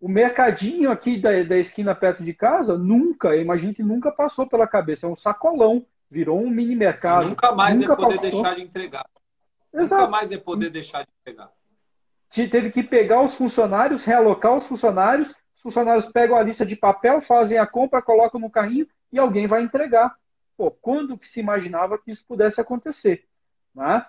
[0.00, 4.46] O mercadinho aqui da, da esquina perto de casa, nunca, eu imagino que nunca passou
[4.46, 5.06] pela cabeça.
[5.06, 7.28] É um sacolão, virou um mini mercado.
[7.28, 8.30] Nunca mais nunca ia poder passou.
[8.30, 9.06] deixar de entregar.
[9.72, 9.94] Exato.
[9.94, 11.50] Nunca mais ia poder deixar de entregar.
[12.28, 17.20] Teve que pegar os funcionários, realocar os funcionários, os funcionários pegam a lista de papel,
[17.20, 20.16] fazem a compra, colocam no carrinho e alguém vai entregar.
[20.56, 23.24] Pô, quando que se imaginava que isso pudesse acontecer?
[23.74, 24.06] Né?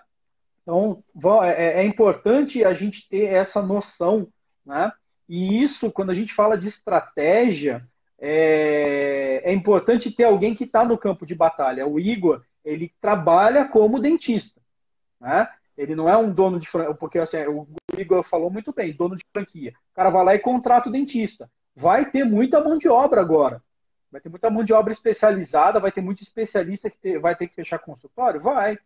[0.62, 1.02] Então,
[1.42, 4.28] é, é, é importante a gente ter essa noção,
[4.64, 4.92] né?
[5.28, 7.86] E isso, quando a gente fala de estratégia,
[8.18, 11.86] é, é importante ter alguém que está no campo de batalha.
[11.86, 14.60] O Igor, ele trabalha como dentista,
[15.20, 15.48] né?
[15.80, 17.66] Ele não é um dono de franquia, porque assim, o
[17.96, 19.72] Igor falou muito bem, dono de franquia.
[19.92, 21.50] O cara vai lá e contrata o dentista.
[21.74, 23.62] Vai ter muita mão de obra agora.
[24.12, 27.54] Vai ter muita mão de obra especializada, vai ter muito especialista que vai ter que
[27.54, 28.38] fechar consultório?
[28.38, 28.78] Vai.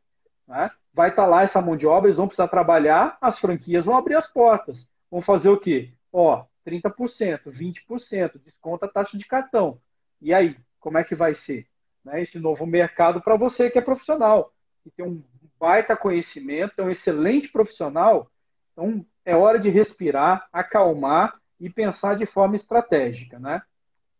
[0.47, 0.71] Né?
[0.93, 3.97] Vai estar tá lá essa mão de obra, eles vão precisar trabalhar, as franquias vão
[3.97, 4.87] abrir as portas.
[5.11, 5.93] Vão fazer o quê?
[6.13, 9.81] Ó, 30%, 20%, desconta a taxa de cartão.
[10.21, 11.67] E aí, como é que vai ser?
[12.05, 12.21] Né?
[12.21, 14.53] Esse novo mercado para você que é profissional,
[14.85, 15.25] que tem um
[15.59, 18.31] baita conhecimento, é um excelente profissional.
[18.73, 23.63] Então, é hora de respirar, acalmar e pensar de forma estratégica, né?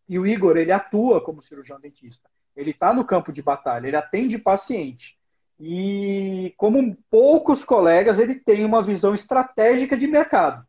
[0.09, 2.29] E o Igor, ele atua como cirurgião dentista.
[2.57, 5.17] Ele está no campo de batalha, ele atende paciente.
[5.59, 10.67] E como poucos colegas, ele tem uma visão estratégica de mercado,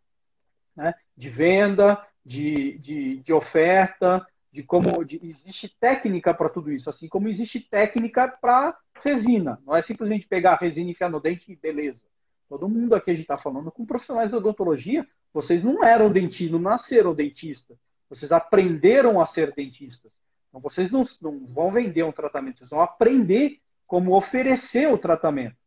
[0.76, 0.94] né?
[1.16, 4.26] de venda, de, de, de oferta,
[4.56, 9.62] de como de, existe técnica para tudo isso, assim como existe técnica para resina.
[9.66, 12.00] Não é simplesmente pegar a resina e enfiar no dente e beleza.
[12.48, 15.06] Todo mundo aqui a gente está falando com profissionais de odontologia.
[15.34, 17.78] Vocês não eram dentistas, não nasceram dentistas.
[18.10, 20.10] Vocês aprenderam a ser dentistas.
[20.48, 25.58] Então vocês não, não vão vender um tratamento, vocês vão aprender como oferecer o tratamento.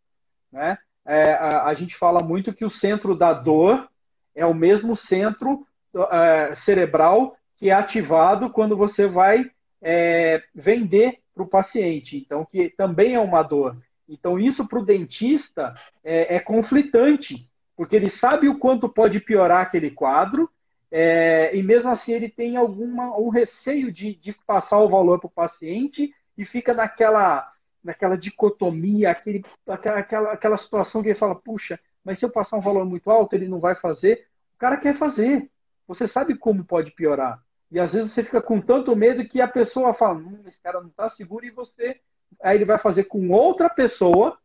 [0.50, 0.78] Né?
[1.04, 3.86] É, a, a, gente fala muito que o centro da dor
[4.34, 5.66] é o mesmo centro
[6.10, 9.50] é, cerebral que é ativado quando você vai
[9.82, 12.16] é, vender para o paciente.
[12.16, 13.76] Então, que também é uma dor.
[14.08, 19.60] Então, isso para o dentista é, é, conflitante, porque ele sabe o quanto pode piorar
[19.60, 20.48] aquele quadro,
[20.90, 25.26] é, e mesmo assim ele tem alguma, um receio de, de passar o valor para
[25.26, 27.46] o paciente e fica naquela
[27.82, 32.60] naquela dicotomia, aquele, aquela, aquela situação que ele fala, puxa, mas se eu passar um
[32.60, 34.26] valor muito alto, ele não vai fazer.
[34.56, 35.50] O cara quer fazer.
[35.86, 37.42] Você sabe como pode piorar.
[37.70, 40.80] E às vezes você fica com tanto medo que a pessoa fala, hum, esse cara
[40.80, 42.00] não está seguro e você.
[42.42, 44.38] Aí ele vai fazer com outra pessoa,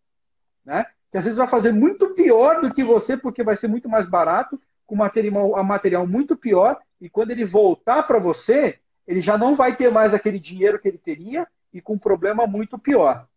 [0.66, 0.86] né?
[1.12, 4.10] Que às vezes vai fazer muito pior do que você, porque vai ser muito mais
[4.10, 6.80] barato, com material, material muito pior.
[7.00, 10.88] E quando ele voltar para você, ele já não vai ter mais aquele dinheiro que
[10.88, 13.28] ele teria e com um problema muito pior.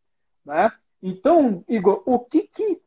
[0.45, 0.73] Né?
[1.03, 2.81] Então, Igor, o que, que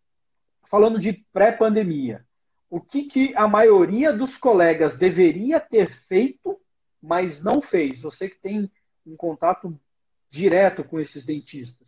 [0.69, 2.23] falando de pré-pandemia,
[2.69, 6.59] o que, que a maioria dos colegas deveria ter feito,
[7.01, 7.99] mas não fez?
[8.01, 8.69] Você que tem
[9.05, 9.79] um contato
[10.27, 11.87] direto com esses dentistas.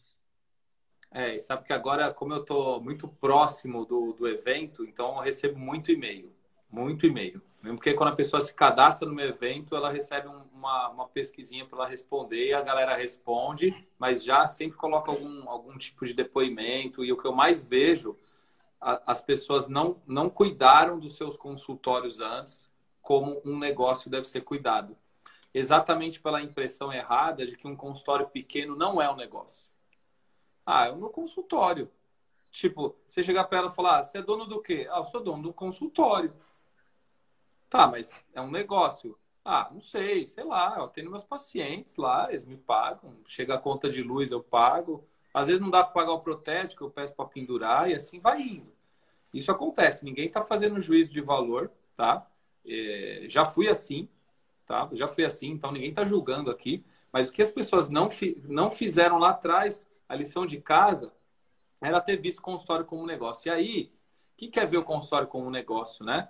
[1.13, 5.59] É, sabe que agora, como eu estou muito próximo do, do evento, então eu recebo
[5.59, 6.31] muito e-mail.
[6.69, 7.41] Muito e-mail.
[7.61, 11.07] Mesmo porque quando a pessoa se cadastra no meu evento, ela recebe um, uma, uma
[11.07, 16.05] pesquisinha para ela responder e a galera responde, mas já sempre coloca algum, algum tipo
[16.05, 17.03] de depoimento.
[17.03, 18.17] E o que eu mais vejo,
[18.79, 22.71] a, as pessoas não, não cuidaram dos seus consultórios antes,
[23.01, 24.95] como um negócio deve ser cuidado.
[25.53, 29.69] Exatamente pela impressão errada de que um consultório pequeno não é um negócio.
[30.65, 31.91] Ah, é o meu consultório.
[32.51, 34.87] Tipo, você chegar para ela e falar, ah, você é dono do quê?
[34.91, 36.33] Ah, eu sou dono do consultório.
[37.69, 39.17] Tá, mas é um negócio.
[39.43, 43.57] Ah, não sei, sei lá, eu tenho meus pacientes lá, eles me pagam, chega a
[43.57, 45.07] conta de luz, eu pago.
[45.33, 48.41] Às vezes não dá para pagar o protético, eu peço para pendurar e assim vai
[48.41, 48.71] indo.
[49.33, 52.27] Isso acontece, ninguém está fazendo juízo de valor, tá?
[52.65, 54.09] É, já fui assim,
[54.71, 54.87] tá?
[54.93, 56.85] Já fui assim, então ninguém está julgando aqui.
[57.11, 61.11] Mas o que as pessoas não, fi, não fizeram lá atrás, a lição de casa,
[61.81, 63.49] era ter visto o consultório como um negócio.
[63.49, 63.91] E aí,
[64.33, 66.29] o que quer ver o consultório como um negócio, né?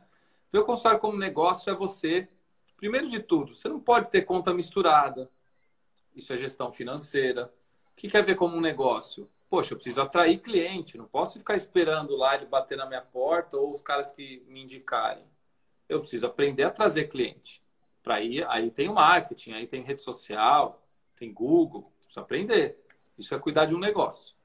[0.52, 2.28] Ver o consultório como negócio é você,
[2.78, 5.30] primeiro de tudo, você não pode ter conta misturada.
[6.16, 7.54] Isso é gestão financeira.
[7.92, 9.30] O que quer ver como um negócio?
[9.48, 13.56] Poxa, eu preciso atrair cliente, não posso ficar esperando lá ele bater na minha porta
[13.56, 15.26] ou os caras que me indicarem.
[15.88, 17.61] Eu preciso aprender a trazer cliente.
[18.04, 20.82] Para aí, aí tem o marketing, aí tem rede social,
[21.16, 22.84] tem Google, preciso aprender.
[23.18, 24.36] Isso é cuidar de um negócio.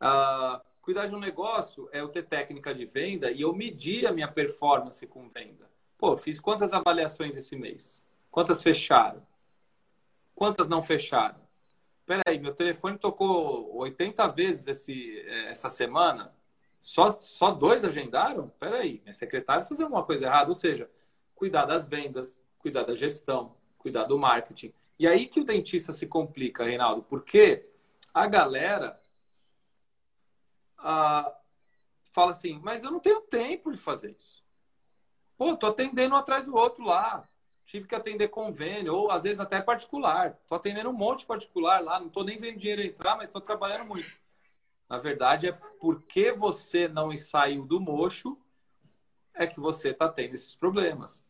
[0.00, 4.12] Uh, Cuidar de um negócio é eu ter técnica de venda e eu medir a
[4.12, 5.70] minha performance com venda.
[5.96, 8.04] Pô, fiz quantas avaliações esse mês?
[8.28, 9.24] Quantas fecharam?
[10.34, 11.40] Quantas não fecharam?
[12.04, 16.34] Peraí, meu telefone tocou 80 vezes esse, é, essa semana.
[16.80, 18.48] Só, só dois agendaram?
[18.48, 20.48] Peraí, minha secretária fazer alguma coisa errada.
[20.48, 20.90] Ou seja,
[21.36, 24.72] cuidar das vendas, cuidar da gestão, cuidar do marketing.
[24.98, 27.68] E aí que o dentista se complica, Reinaldo, porque
[28.14, 28.96] a galera
[30.78, 31.34] ah,
[32.04, 34.42] fala assim, mas eu não tenho tempo de fazer isso.
[35.36, 37.26] Pô, tô atendendo um atrás do outro lá.
[37.64, 40.38] Tive que atender convênio, ou às vezes até particular.
[40.48, 43.40] Tô atendendo um monte de particular lá, não tô nem vendo dinheiro entrar, mas tô
[43.40, 44.10] trabalhando muito.
[44.88, 48.38] Na verdade, é porque você não saiu do mocho
[49.34, 51.28] é que você está tendo esses problemas.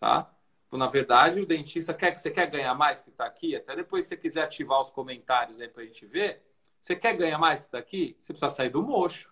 [0.00, 0.34] Tá?
[0.72, 3.54] Na verdade, o dentista quer que você quer ganhar mais que está aqui.
[3.54, 6.42] Até depois, se você quiser ativar os comentários aí para a gente ver.
[6.80, 8.16] Você quer ganhar mais que está aqui?
[8.18, 9.30] Você precisa sair do mocho.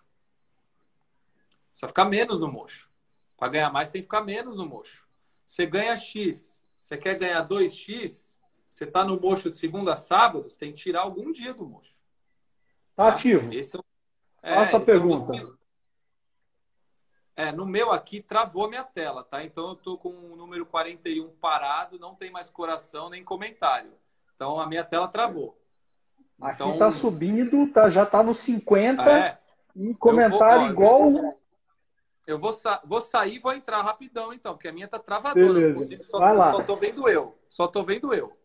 [1.71, 2.89] Precisa ficar menos no mocho.
[3.37, 5.07] Para ganhar mais, tem que ficar menos no mocho.
[5.45, 8.35] Você ganha X, você quer ganhar 2X,
[8.69, 11.65] você está no mocho de segunda a sábado, você tem que tirar algum dia do
[11.65, 11.95] mocho.
[12.95, 13.09] Tá, tá?
[13.13, 13.51] ativo.
[13.51, 13.81] Esse é,
[14.43, 15.35] é, Faça a pergunta.
[15.35, 15.58] É,
[17.53, 19.43] no meu aqui travou minha tela, tá?
[19.43, 23.91] Então eu tô com o número 41 parado, não tem mais coração nem comentário.
[24.35, 25.57] Então a minha tela travou.
[26.41, 26.77] Aqui então...
[26.77, 29.37] tá subindo, tá, já tá no 50 é.
[29.75, 31.35] e comentário vou, igual.
[32.27, 35.73] Eu vou, sa vou sair e vou entrar rapidão, então, porque a minha tá travadora.
[35.73, 36.51] Consigo, só, Vai lá.
[36.51, 37.37] só tô vendo eu.
[37.47, 38.37] Só tô vendo eu.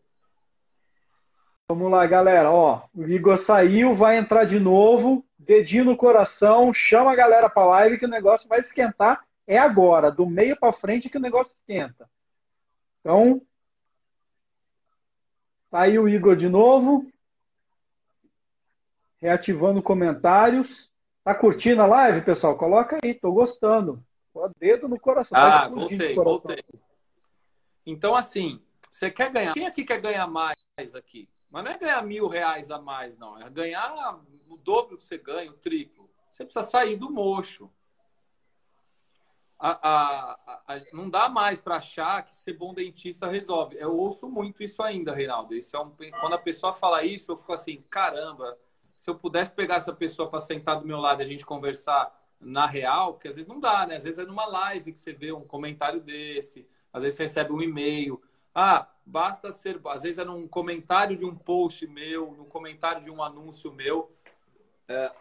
[1.67, 2.51] Vamos lá, galera.
[2.51, 5.24] Ó, o Igor saiu, vai entrar de novo.
[5.37, 9.25] Dedinho no coração, chama a galera para live que o negócio vai esquentar.
[9.45, 12.09] É agora, do meio para frente que o negócio esquenta.
[12.99, 13.41] Então,
[15.69, 17.05] tá aí o Igor de novo.
[19.21, 20.89] Reativando comentários.
[21.23, 22.57] Tá curtindo a live, pessoal?
[22.57, 24.03] Coloca aí, tô gostando.
[24.33, 25.37] Pô, dedo no coração.
[25.37, 26.23] Ah, voltei, coração.
[26.23, 26.63] voltei.
[27.85, 29.53] Então, assim, você quer ganhar?
[29.53, 30.55] Quem aqui quer ganhar mais
[30.95, 31.29] aqui?
[31.55, 33.41] Mas não é ganhar mil reais a mais, não.
[33.41, 36.11] É ganhar o dobro que você ganha, o triplo.
[36.29, 37.71] Você precisa sair do mocho.
[39.57, 40.33] A, a,
[40.67, 43.77] a, não dá mais para achar que ser bom dentista resolve.
[43.79, 45.55] Eu ouço muito isso ainda, Reinaldo.
[45.55, 48.57] Isso é um, quando a pessoa fala isso, eu fico assim: caramba,
[48.91, 52.13] se eu pudesse pegar essa pessoa para sentar do meu lado e a gente conversar
[52.37, 53.95] na real, porque às vezes não dá, né?
[53.95, 57.53] Às vezes é numa live que você vê um comentário desse, às vezes você recebe
[57.53, 58.21] um e-mail.
[58.53, 59.79] Ah, basta ser.
[59.87, 64.11] Às vezes é num comentário de um post meu, no comentário de um anúncio meu.
[64.87, 65.11] É,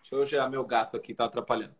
[0.00, 1.74] deixa eu gerar meu gato aqui, tá atrapalhando.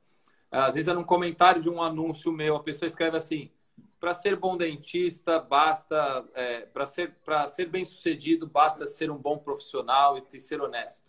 [0.50, 3.50] É, às vezes é num comentário de um anúncio meu, a pessoa escreve assim:
[3.98, 6.24] para ser bom dentista, basta.
[6.34, 7.14] É, para ser,
[7.48, 11.06] ser bem sucedido, basta ser um bom profissional e ser honesto.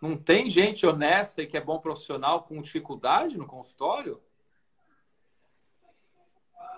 [0.00, 4.20] Não tem gente honesta e que é bom profissional com dificuldade no consultório?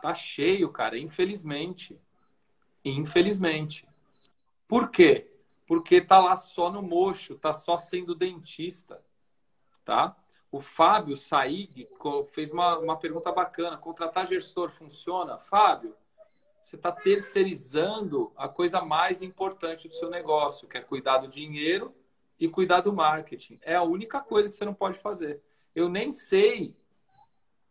[0.04, 1.98] Tá cheio, cara, infelizmente.
[2.84, 3.88] Infelizmente.
[4.68, 5.32] Por quê?
[5.66, 9.02] Porque tá lá só no mocho, tá só sendo dentista,
[9.82, 10.14] tá?
[10.52, 11.88] O Fábio Saig
[12.34, 13.78] fez uma, uma pergunta bacana.
[13.78, 15.38] Contratar gestor funciona?
[15.38, 15.96] Fábio,
[16.60, 21.94] você está terceirizando a coisa mais importante do seu negócio, que é cuidar do dinheiro
[22.38, 23.58] e cuidar do marketing.
[23.62, 25.40] É a única coisa que você não pode fazer.
[25.74, 26.76] Eu nem sei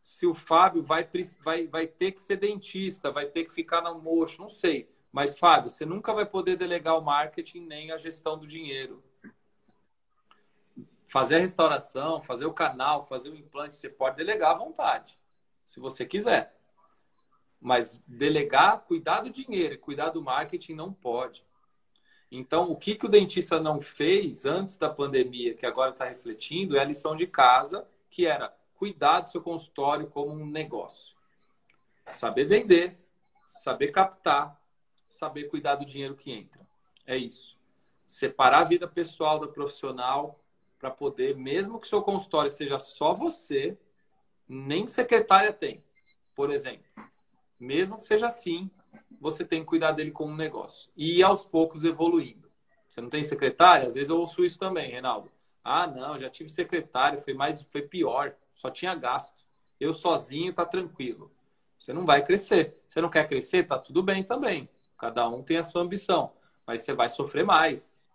[0.04, 1.10] se o Fábio vai,
[1.42, 4.92] vai, vai ter que ser dentista, vai ter que ficar no mocho, não sei.
[5.10, 9.02] Mas, Fábio, você nunca vai poder delegar o marketing nem a gestão do dinheiro.
[11.06, 15.16] Fazer a restauração, fazer o canal, fazer o implante, você pode delegar à vontade,
[15.64, 16.54] se você quiser.
[17.62, 21.48] Mas delegar, cuidar do dinheiro e cuidar do marketing não pode.
[22.30, 26.76] Então, o que, que o dentista não fez antes da pandemia, que agora está refletindo,
[26.76, 31.16] é a lição de casa, que era cuidar do seu consultório como um negócio.
[32.06, 33.00] Saber vender,
[33.48, 34.62] saber captar,
[35.10, 36.68] saber cuidar do dinheiro que entra.
[37.08, 37.58] É isso.
[38.06, 40.44] Separar a vida pessoal da profissional
[40.78, 43.78] para poder, mesmo que seu consultório seja só você,
[44.50, 45.82] nem secretária tem,
[46.36, 46.84] por exemplo.
[47.58, 48.70] Mesmo que seja assim,
[49.18, 50.92] você tem que cuidar dele como um negócio.
[50.98, 52.52] E aos poucos evoluindo.
[52.90, 53.88] Você não tem secretária?
[53.88, 55.32] Às vezes eu ouço isso também, Reinaldo.
[55.64, 59.44] Ah, não, já tive secretário, foi mais, foi pior só tinha gasto.
[59.80, 61.32] Eu sozinho tá tranquilo.
[61.80, 62.82] Você não vai crescer.
[62.88, 64.70] Você não quer crescer, tá tudo bem também.
[64.98, 66.32] Cada um tem a sua ambição,
[66.66, 68.06] mas você vai sofrer mais.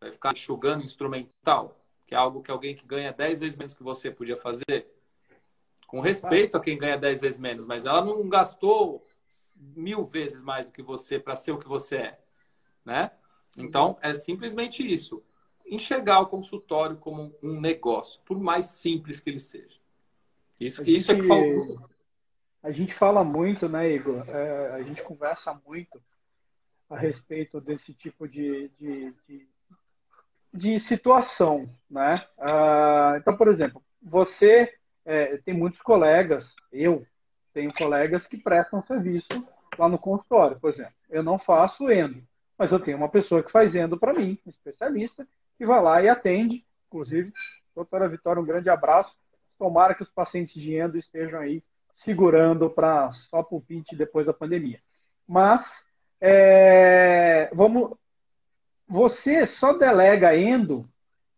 [0.00, 3.82] Vai ficar enxugando instrumental, que é algo que alguém que ganha 10 vezes menos que
[3.82, 4.90] você podia fazer.
[5.86, 9.02] Com respeito a quem ganha 10 vezes menos, mas ela não gastou
[9.56, 12.20] mil vezes mais do que você para ser o que você é,
[12.84, 13.10] né?
[13.58, 15.22] Então, é simplesmente isso.
[15.66, 19.79] Enxergar o consultório como um negócio, por mais simples que ele seja.
[20.60, 21.88] Isso, gente, isso é que faltou.
[22.62, 24.28] A gente fala muito, né, Igor?
[24.28, 26.00] É, a gente conversa muito.
[26.90, 29.48] a respeito desse tipo de, de, de,
[30.52, 31.72] de situação.
[31.88, 32.22] Né?
[32.38, 37.06] Ah, então, por exemplo, você é, tem muitos colegas, eu
[37.52, 39.46] tenho colegas que prestam serviço
[39.78, 40.92] lá no consultório, por exemplo.
[41.08, 42.22] Eu não faço endo,
[42.58, 46.02] mas eu tenho uma pessoa que faz endo para mim, um especialista, que vai lá
[46.02, 46.64] e atende.
[46.88, 47.32] Inclusive,
[47.74, 49.16] doutora Vitória, um grande abraço.
[49.60, 51.62] Tomara que os pacientes de endo estejam aí
[51.94, 54.80] segurando para só pulpite depois da pandemia.
[55.28, 55.84] Mas
[56.18, 57.94] é, vamos,
[58.88, 60.88] você só delega endo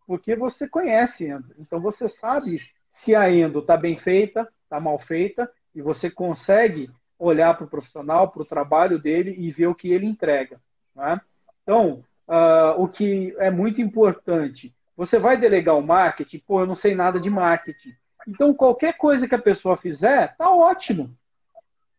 [0.07, 1.53] porque você conhece endo.
[1.59, 6.89] Então você sabe se a endo está bem feita, está mal feita, e você consegue
[7.19, 10.61] olhar para o profissional, para o trabalho dele e ver o que ele entrega.
[10.95, 11.19] Né?
[11.61, 16.75] Então, uh, o que é muito importante, você vai delegar o marketing, pô, eu não
[16.75, 17.93] sei nada de marketing.
[18.27, 21.15] Então, qualquer coisa que a pessoa fizer, tá ótimo.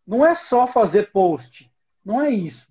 [0.07, 1.71] Não é só fazer post.
[2.05, 2.67] Não é isso.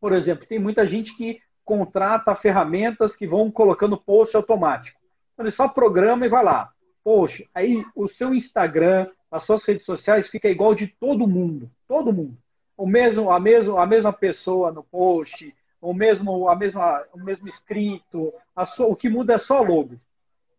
[0.00, 5.00] Por exemplo, tem muita gente que contrata ferramentas que vão colocando post automático.
[5.32, 6.72] Então, ele só programa e vai lá.
[7.04, 11.70] Poxa, aí o seu Instagram, as suas redes sociais fica igual de todo mundo.
[11.86, 12.36] Todo mundo.
[12.76, 17.46] O mesmo, a, mesmo, a mesma pessoa no post, o mesmo, a mesma, o mesmo
[17.46, 18.32] escrito,
[18.74, 19.98] sua, o que muda é só logo.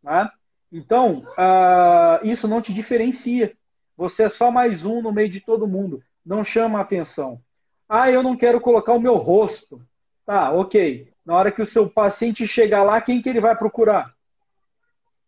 [0.04, 0.30] Né?
[0.72, 3.56] Então, uh, isso não te diferencia.
[3.98, 6.02] Você é só mais um no meio de todo mundo.
[6.26, 7.42] Não chama atenção.
[7.88, 9.82] Ah, eu não quero colocar o meu rosto.
[10.26, 11.12] Tá, ok.
[11.26, 14.14] Na hora que o seu paciente chegar lá, quem que ele vai procurar?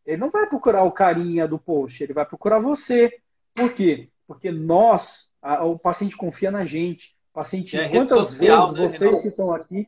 [0.05, 3.19] Ele não vai procurar o carinha do post, ele vai procurar você.
[3.53, 4.09] Por quê?
[4.27, 7.15] Porque nós, a, o paciente confia na gente.
[7.31, 9.87] O paciente, é quantas social, vezes né, vocês que estão aqui,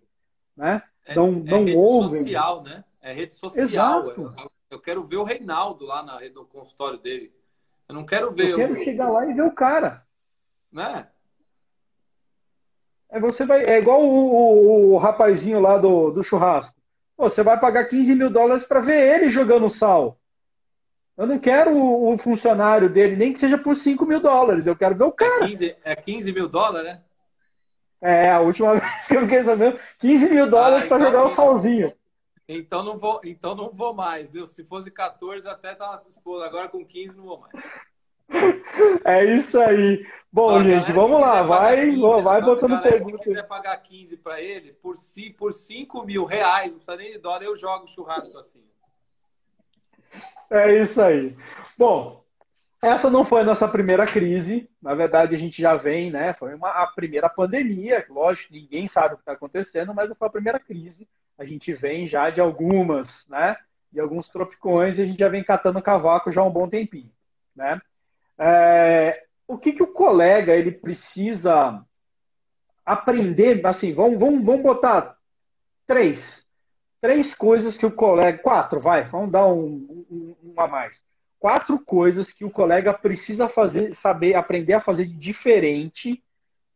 [0.56, 2.20] né, é, não, não é rede ouvem.
[2.24, 2.84] social, né?
[3.02, 4.10] É rede social.
[4.12, 4.32] Eu,
[4.74, 7.34] eu, quero ver o Reinaldo lá na, no consultório dele.
[7.88, 8.52] Eu não quero ver.
[8.52, 8.84] Eu quero o...
[8.84, 10.06] chegar lá e ver o cara.
[10.72, 11.08] Né?
[13.10, 16.74] É, você vai, é igual o, o, o rapazinho lá do, do churrasco.
[17.16, 20.18] Pô, você vai pagar 15 mil dólares para ver ele jogando sal.
[21.16, 24.66] Eu não quero o, o, funcionário dele, nem que seja por 5 mil dólares.
[24.66, 25.46] Eu quero ver o é cara.
[25.46, 27.02] É 15, é 15 mil dólares, né?
[28.02, 31.24] É, a última vez que eu fiquei sabendo, 15 mil dólares ah, para então jogar
[31.26, 31.94] o salzinho.
[32.48, 34.36] Então não vou, então não vou mais.
[34.36, 36.44] Eu, se fosse 14, até tava disposto.
[36.44, 37.54] Agora com 15 não vou mais.
[39.06, 40.06] É isso aí.
[40.32, 41.42] Bom, gente, vamos lá.
[41.44, 43.18] Vai, 15, vai botando pergunta.
[43.18, 47.12] Se quiser pagar 15 para ele, por, si, por 5 mil reais, não precisa nem
[47.12, 48.64] de dólar, eu jogo churrasco assim.
[50.50, 51.36] É isso aí.
[51.78, 52.23] Bom,
[52.84, 54.70] essa não foi a nossa primeira crise.
[54.82, 56.34] Na verdade, a gente já vem, né?
[56.34, 58.06] Foi uma, a primeira pandemia.
[58.10, 61.08] Lógico, ninguém sabe o que está acontecendo, mas foi a primeira crise.
[61.38, 63.56] A gente vem já de algumas, né?
[63.90, 67.10] De alguns tropicões e a gente já vem catando cavaco já há um bom tempinho,
[67.56, 67.82] né?
[68.38, 71.82] É, o que, que o colega ele precisa
[72.86, 73.66] aprender?
[73.66, 75.18] Assim, vamos, vamos, vamos botar
[75.88, 76.46] três.
[77.00, 78.40] Três coisas que o colega.
[78.40, 81.02] Quatro, vai, vamos dar um, um, um a mais.
[81.44, 86.24] Quatro coisas que o colega precisa fazer, saber, aprender a fazer diferente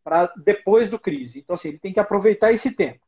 [0.03, 1.39] para depois do crise.
[1.39, 2.99] Então, assim, ele tem que aproveitar esse tempo.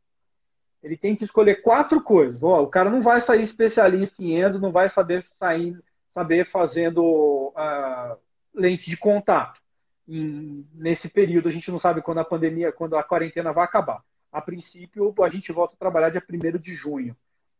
[0.82, 2.41] Ele tem que escolher quatro coisas.
[2.41, 5.78] o cara não vai sair especialista em endo, não vai saber sair,
[6.14, 8.18] saber fazendo uh,
[8.55, 9.60] lente de contato.
[10.07, 14.01] Nesse período, a gente não sabe quando a pandemia, quando a quarentena vai acabar.
[14.32, 17.18] A princípio, a gente volta a trabalhar dia 1 de junho.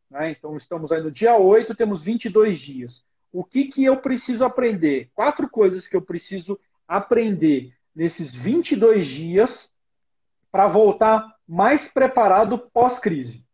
[0.10, 0.32] Né?
[0.32, 3.09] Então, estamos aí no dia 8, temos 22 dias.
[3.32, 5.12] O que, que eu preciso aprender?
[5.14, 9.70] Quatro coisas que eu preciso aprender nesses 22 dias
[10.52, 13.46] para voltar mais preparado pós-crise.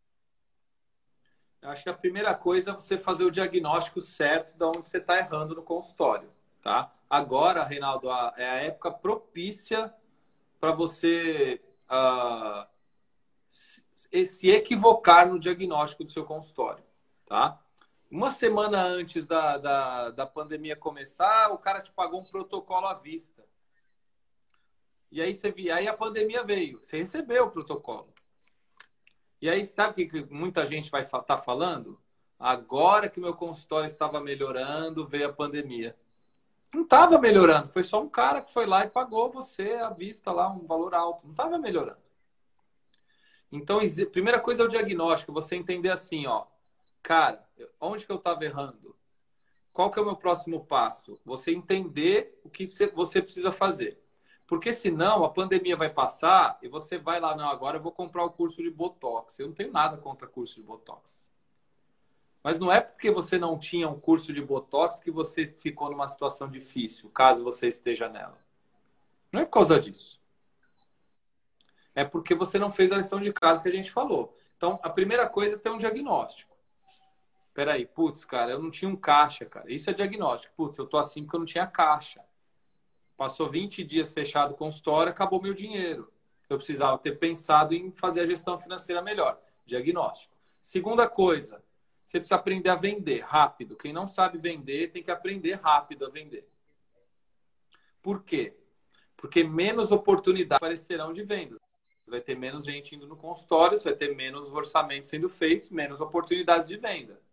[1.61, 4.99] Eu acho que a primeira coisa é você fazer o diagnóstico certo de onde você
[4.99, 6.29] está errando no consultório.
[6.61, 6.93] Tá?
[7.09, 9.93] Agora, Reinaldo, é a época propícia
[10.59, 12.67] para você uh,
[13.49, 16.83] se equivocar no diagnóstico do seu consultório.
[17.25, 17.59] Tá?
[18.09, 22.93] Uma semana antes da, da, da pandemia começar, o cara te pagou um protocolo à
[22.93, 23.43] vista.
[25.11, 28.13] E aí, você, aí a pandemia veio, você recebeu o protocolo.
[29.41, 31.99] E aí, sabe o que muita gente vai estar tá falando?
[32.39, 35.95] Agora que meu consultório estava melhorando, veio a pandemia.
[36.73, 37.67] Não estava melhorando.
[37.67, 40.93] Foi só um cara que foi lá e pagou você à vista lá um valor
[40.93, 41.23] alto.
[41.23, 42.03] Não estava melhorando.
[43.51, 43.79] Então,
[44.11, 45.31] primeira coisa é o diagnóstico.
[45.31, 46.45] Você entender assim, ó.
[47.05, 47.47] Cara,
[47.79, 48.95] onde que eu estava errando?
[49.71, 51.21] Qual que é o meu próximo passo?
[51.23, 54.01] Você entender o que você precisa fazer.
[54.47, 58.25] Porque senão a pandemia vai passar e você vai lá, não, agora eu vou comprar
[58.25, 59.37] o curso de Botox.
[59.37, 61.31] Eu não tenho nada contra curso de Botox.
[62.41, 66.07] Mas não é porque você não tinha um curso de Botox que você ficou numa
[66.07, 68.37] situação difícil, caso você esteja nela.
[69.31, 70.19] Não é por causa disso.
[71.93, 74.35] é porque você não fez a lição de casa que a gente falou.
[74.57, 76.54] Então, a primeira coisa é ter um diagnóstico.
[77.55, 79.71] Peraí, putz, cara, eu não tinha um caixa, cara.
[79.71, 80.53] Isso é diagnóstico.
[80.57, 82.21] Putz, eu tô assim porque eu não tinha caixa.
[83.15, 86.11] Passou 20 dias fechado o consultório, acabou meu dinheiro.
[86.49, 89.39] Eu precisava ter pensado em fazer a gestão financeira melhor.
[89.65, 90.35] Diagnóstico.
[90.61, 91.63] Segunda coisa,
[92.03, 93.77] você precisa aprender a vender rápido.
[93.77, 96.45] Quem não sabe vender tem que aprender rápido a vender.
[98.01, 98.53] Por quê?
[99.15, 101.57] Porque menos oportunidades aparecerão de vendas.
[102.05, 106.67] Vai ter menos gente indo no consultório, vai ter menos orçamentos sendo feitos, menos oportunidades
[106.67, 107.23] de venda.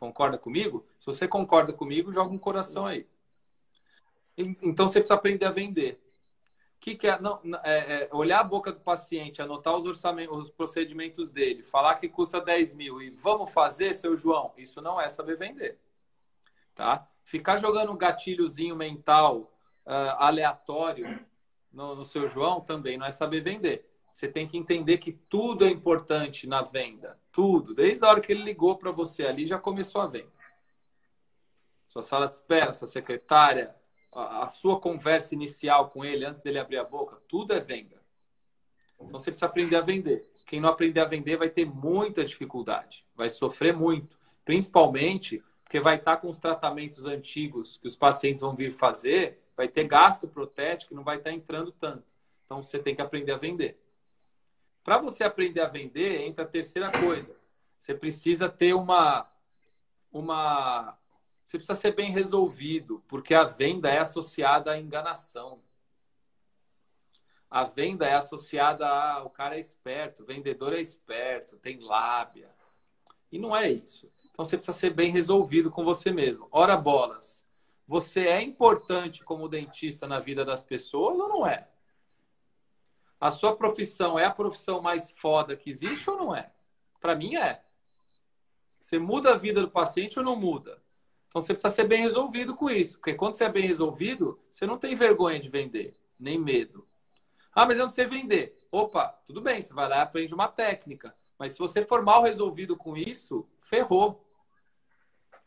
[0.00, 0.86] Concorda comigo?
[0.98, 3.06] Se você concorda comigo, joga um coração aí.
[4.34, 6.02] Então você precisa aprender a vender.
[6.76, 10.34] O que, que é, não, é, é, olhar a boca do paciente, anotar os orçamentos,
[10.38, 14.98] os procedimentos dele, falar que custa 10 mil e vamos fazer, seu João, isso não
[14.98, 15.78] é saber vender.
[16.74, 17.06] Tá?
[17.22, 19.52] Ficar jogando um gatilhozinho mental
[19.84, 21.20] uh, aleatório
[21.70, 23.86] no, no seu João também não é saber vender.
[24.12, 27.18] Você tem que entender que tudo é importante na venda.
[27.32, 27.74] Tudo.
[27.74, 30.32] Desde a hora que ele ligou para você ali, já começou a venda.
[31.86, 33.74] Sua sala de espera, sua secretária,
[34.12, 38.00] a, sua conversa inicial com ele antes dele abrir a boca, tudo é venda.
[38.94, 40.22] Então você precisa aprender a vender.
[40.46, 45.96] Quem não aprender a vender vai ter muita dificuldade, vai sofrer muito, principalmente porque vai
[45.96, 50.92] estar com os tratamentos antigos que os pacientes vão vir fazer, vai ter gasto protético
[50.92, 52.04] e não vai estar entrando tanto.
[52.44, 53.80] Então você tem que aprender a vender.
[54.82, 57.36] Para você aprender a vender, entra a terceira coisa.
[57.78, 59.28] Você precisa ter uma
[60.12, 60.98] uma
[61.44, 65.58] você precisa ser bem resolvido, porque a venda é associada à enganação.
[67.50, 72.48] A venda é associada a o cara é esperto, o vendedor é esperto, tem lábia.
[73.32, 74.10] E não é isso.
[74.30, 76.48] Então você precisa ser bem resolvido com você mesmo.
[76.50, 77.44] Ora bolas.
[77.86, 81.68] Você é importante como dentista na vida das pessoas ou não é?
[83.20, 86.50] A sua profissão é a profissão mais foda que existe ou não é?
[87.00, 87.62] Para mim é.
[88.80, 90.82] Você muda a vida do paciente ou não muda?
[91.28, 94.66] Então você precisa ser bem resolvido com isso, porque quando você é bem resolvido, você
[94.66, 96.84] não tem vergonha de vender, nem medo.
[97.54, 98.56] Ah, mas eu não sei vender.
[98.70, 101.14] Opa, tudo bem, você vai lá e aprende uma técnica.
[101.38, 104.26] Mas se você for mal resolvido com isso, ferrou.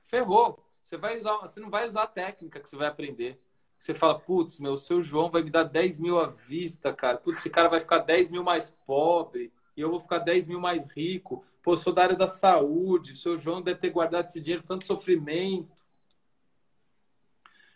[0.04, 0.64] Ferrou.
[0.84, 3.38] Você, vai usar, você não vai usar a técnica que você vai aprender.
[3.84, 7.18] Você fala, putz, meu, seu João vai me dar 10 mil à vista, cara.
[7.18, 10.58] Putz, esse cara vai ficar 10 mil mais pobre e eu vou ficar 10 mil
[10.58, 11.44] mais rico.
[11.62, 14.88] Pô, sou da área da saúde, o seu João deve ter guardado esse dinheiro, tanto
[14.88, 15.70] sofrimento.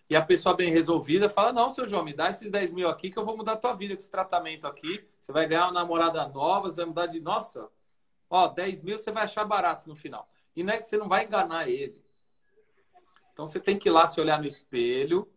[0.09, 3.11] E a pessoa bem resolvida fala: Não, seu João, me dá esses 10 mil aqui
[3.11, 5.05] que eu vou mudar a tua vida com esse tratamento aqui.
[5.19, 7.19] Você vai ganhar uma namorada nova, você vai mudar de.
[7.19, 7.67] Nossa,
[8.29, 10.25] ó, 10 mil você vai achar barato no final.
[10.55, 12.01] E não é que você não vai enganar ele.
[13.33, 15.29] Então você tem que ir lá se olhar no espelho,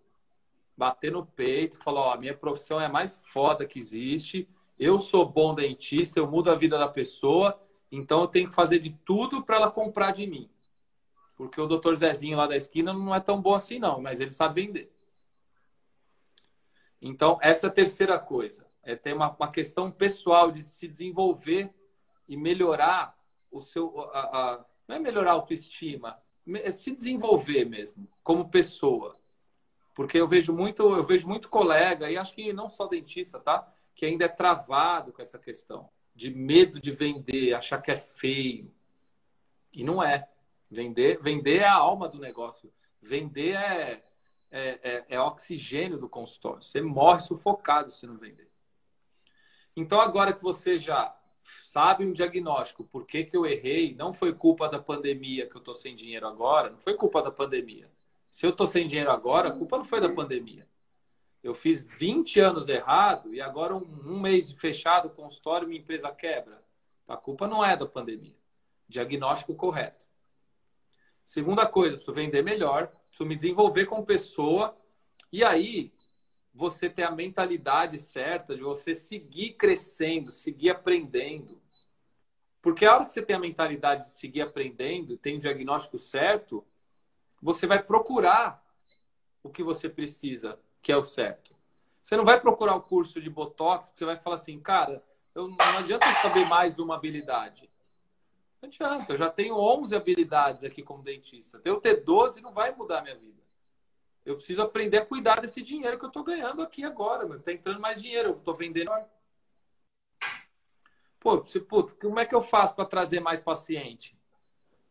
[0.81, 4.49] bater no peito falar: Ó, a minha profissão é a mais foda que existe
[4.81, 7.61] eu sou bom dentista, eu mudo a vida da pessoa,
[7.93, 10.51] então eu tenho que fazer de tudo para ela comprar de mim.
[11.37, 14.31] Porque o doutor Zezinho lá da esquina não é tão bom assim, não, mas ele
[14.31, 14.91] sabe vender.
[17.01, 18.66] Então, essa é a terceira coisa.
[18.83, 21.70] É ter uma, uma questão pessoal de se desenvolver
[22.26, 23.14] e melhorar
[23.51, 24.01] o seu.
[24.14, 26.18] A, a, não é melhorar a autoestima,
[26.55, 29.14] é se desenvolver mesmo, como pessoa.
[30.01, 33.71] Porque eu vejo muito, eu vejo muito colega, e acho que não só dentista, tá?
[33.95, 38.73] que ainda é travado com essa questão de medo de vender, achar que é feio.
[39.71, 40.27] E não é.
[40.71, 42.73] Vender, vender é a alma do negócio.
[43.03, 44.03] Vender é,
[44.51, 46.63] é, é, é oxigênio do consultório.
[46.63, 48.49] Você morre sufocado se não vender.
[49.77, 51.15] Então, agora que você já
[51.63, 55.61] sabe um diagnóstico, por que, que eu errei, não foi culpa da pandemia que eu
[55.61, 57.87] estou sem dinheiro agora, não foi culpa da pandemia.
[58.31, 60.70] Se eu estou sem dinheiro agora, a culpa não foi da pandemia
[61.43, 66.62] eu fiz 20 anos errado e agora um, um mês fechado consultório minha empresa quebra.
[67.09, 68.37] A culpa não é da pandemia.
[68.89, 70.07] Diagnóstico correto.
[71.24, 74.76] Segunda coisa, preciso vender melhor, preciso me desenvolver como pessoa
[75.33, 75.93] e aí
[76.53, 81.61] você ter a mentalidade certa de você seguir crescendo, seguir aprendendo.
[82.61, 86.66] Porque a hora que você tem a mentalidade de seguir aprendendo, tem o diagnóstico certo,
[87.41, 88.64] você vai procurar
[89.43, 91.57] o que você precisa que é o certo.
[92.01, 95.78] Você não vai procurar o curso de Botox, você vai falar assim, cara, eu, não
[95.78, 97.70] adianta eu saber mais uma habilidade.
[98.61, 101.61] Não adianta, eu já tenho 11 habilidades aqui como dentista.
[101.64, 103.41] Eu ter 12 não vai mudar a minha vida.
[104.24, 107.26] Eu preciso aprender a cuidar desse dinheiro que eu estou ganhando aqui agora.
[107.26, 107.41] Meu.
[107.41, 108.91] Tá entrando mais dinheiro, eu estou vendendo.
[111.18, 114.18] Pô, você, puto, como é que eu faço para trazer mais paciente?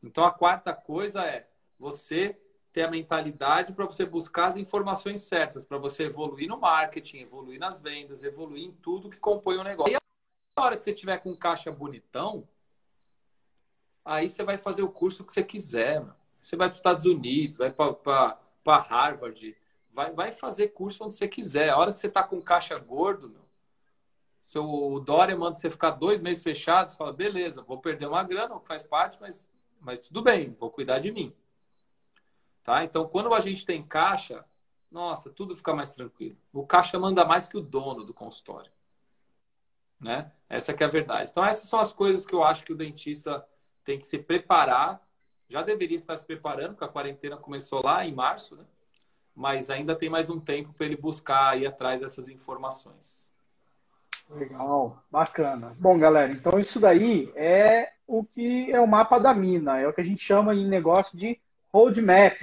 [0.01, 1.47] Então a quarta coisa é
[1.80, 2.38] você
[2.71, 7.59] ter a mentalidade para você buscar as informações certas, para você evoluir no marketing, evoluir
[7.59, 9.97] nas vendas, evoluir em tudo que compõe o negócio.
[10.57, 12.47] hora que você tiver com caixa bonitão,
[14.03, 16.01] aí você vai fazer o curso que você quiser.
[16.01, 16.19] Mano.
[16.41, 19.55] Você vai para os Estados Unidos, vai para Harvard,
[19.91, 21.69] vai, vai fazer curso onde você quiser.
[21.69, 23.41] A hora que você está com caixa gordo, meu,
[24.41, 28.55] seu Dória manda você ficar dois meses fechado, você fala, beleza, vou perder uma grana,
[28.55, 29.49] o faz parte, mas,
[29.82, 31.36] mas tudo bem, vou cuidar de mim.
[32.70, 32.84] Tá?
[32.84, 34.45] Então, quando a gente tem caixa,
[34.91, 36.38] nossa, tudo fica mais tranquilo.
[36.53, 38.70] O caixa manda mais que o dono do consultório.
[39.99, 40.32] Né?
[40.47, 41.32] Essa é a verdade.
[41.32, 43.43] Então, essas são as coisas que eu acho que o dentista
[43.84, 45.01] tem que se preparar.
[45.49, 48.63] Já deveria estar se preparando, porque a quarentena começou lá em março, né?
[49.36, 53.34] mas ainda tem mais um tempo para ele buscar ir atrás dessas informações.
[54.30, 55.76] Legal, bacana.
[55.80, 59.93] Bom, galera, então isso daí é o que é o mapa da mina, é o
[59.93, 61.39] que a gente chama em negócio de
[61.74, 62.41] roadmap.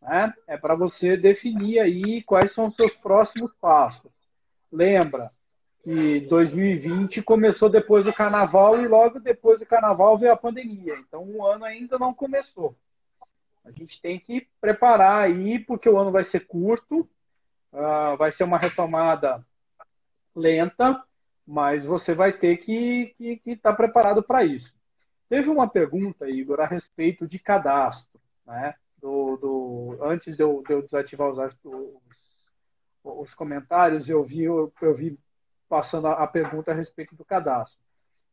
[0.00, 0.34] Né?
[0.46, 4.10] É para você definir aí quais são os seus próximos passos.
[4.70, 5.30] Lembra
[5.82, 10.96] que 2020 começou depois do carnaval e logo depois do carnaval veio a pandemia.
[10.96, 12.76] Então o ano ainda não começou.
[13.64, 17.08] A gente tem que preparar aí, porque o ano vai ser curto,
[17.72, 19.44] uh, vai ser uma retomada
[20.34, 21.02] lenta,
[21.46, 23.14] mas você vai ter que
[23.46, 24.74] estar tá preparado para isso.
[25.28, 28.11] Teve uma pergunta, Igor, a respeito de cadastro.
[28.46, 28.74] Né?
[29.00, 32.02] Do, do, antes de eu, de eu desativar os, os,
[33.02, 35.18] os, comentários, eu vi, eu, vi
[35.68, 37.78] passando a, a pergunta a respeito do cadastro.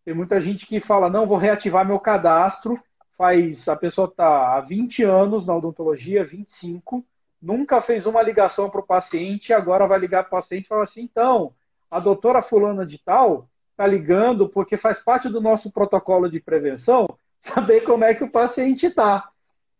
[0.05, 2.79] Tem muita gente que fala, não, vou reativar meu cadastro,
[3.17, 7.03] faz a pessoa está há 20 anos na odontologia, 25,
[7.41, 10.83] nunca fez uma ligação para o paciente, agora vai ligar para o paciente e fala
[10.83, 11.53] assim, então,
[11.89, 17.07] a doutora fulana de tal está ligando porque faz parte do nosso protocolo de prevenção
[17.39, 19.29] saber como é que o paciente está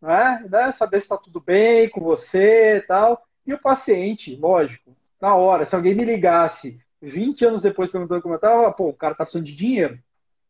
[0.02, 0.46] né?
[0.50, 0.72] né?
[0.72, 3.26] Saber se está tudo bem com você e tal.
[3.46, 8.34] E o paciente, lógico, na hora, se alguém me ligasse 20 anos depois perguntando como
[8.34, 10.00] eu estava, pô, o cara está precisando de dinheiro,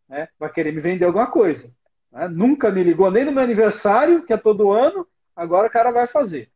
[0.08, 0.28] né?
[0.40, 1.72] Vai querer me vender alguma coisa.
[2.12, 2.28] Né?
[2.28, 6.08] Nunca me ligou nem no meu aniversário, que é todo ano, agora o cara vai
[6.08, 6.52] fazer.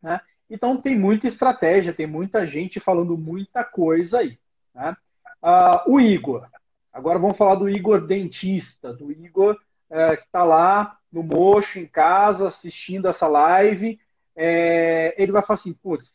[0.00, 0.20] Né?
[0.48, 4.38] Então tem muita estratégia, tem muita gente falando muita coisa aí.
[4.74, 4.96] Né?
[5.42, 6.46] Ah, o Igor.
[6.92, 9.58] Agora vamos falar do Igor dentista, do Igor
[9.90, 14.00] é, que está lá no mocho, em casa, assistindo essa live,
[14.34, 16.12] é, ele vai falar assim, putz,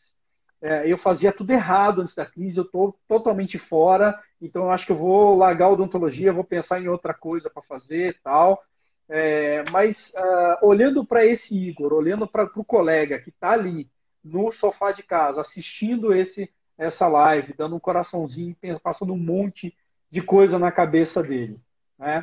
[0.60, 4.84] é, eu fazia tudo errado antes da crise, eu estou totalmente fora, então eu acho
[4.84, 8.62] que eu vou largar a odontologia, vou pensar em outra coisa para fazer tal.
[9.08, 13.90] É, mas uh, olhando para esse Igor, olhando para o colega que está ali
[14.22, 19.74] no sofá de casa, assistindo esse, essa live, dando um coraçãozinho, passando um monte
[20.10, 21.58] de coisa na cabeça dele.
[21.98, 22.22] Né?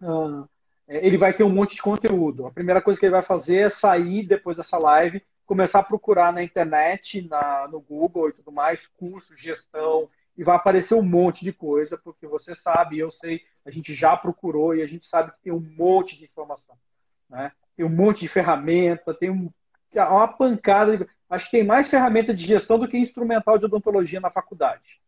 [0.00, 0.48] Uh,
[0.98, 2.46] ele vai ter um monte de conteúdo.
[2.46, 6.32] A primeira coisa que ele vai fazer é sair depois dessa live, começar a procurar
[6.32, 11.44] na internet, na, no Google e tudo mais, curso, gestão, e vai aparecer um monte
[11.44, 15.32] de coisa, porque você sabe, eu sei, a gente já procurou e a gente sabe
[15.32, 16.76] que tem um monte de informação.
[17.28, 17.52] Né?
[17.76, 19.50] Tem um monte de ferramenta, tem um,
[19.94, 20.96] uma pancada.
[20.96, 25.00] De, acho que tem mais ferramenta de gestão do que instrumental de odontologia na faculdade.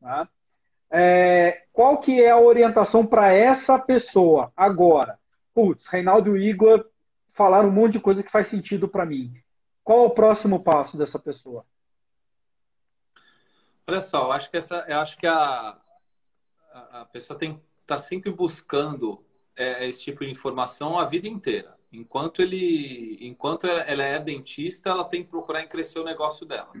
[0.00, 0.28] Tá?
[0.90, 5.18] É, qual que é a orientação para essa pessoa agora?
[5.52, 6.88] Putz, Reinaldo e Igor
[7.32, 9.34] falaram um monte de coisa que faz sentido para mim.
[9.82, 11.64] Qual o próximo passo dessa pessoa?
[13.86, 15.78] Olha só, eu acho que essa, eu acho que a,
[16.72, 19.24] a, a pessoa tem tá sempre buscando
[19.54, 21.76] é, esse tipo de informação a vida inteira.
[21.92, 26.72] Enquanto ele, enquanto ela é dentista, ela tem que procurar em crescer o negócio dela,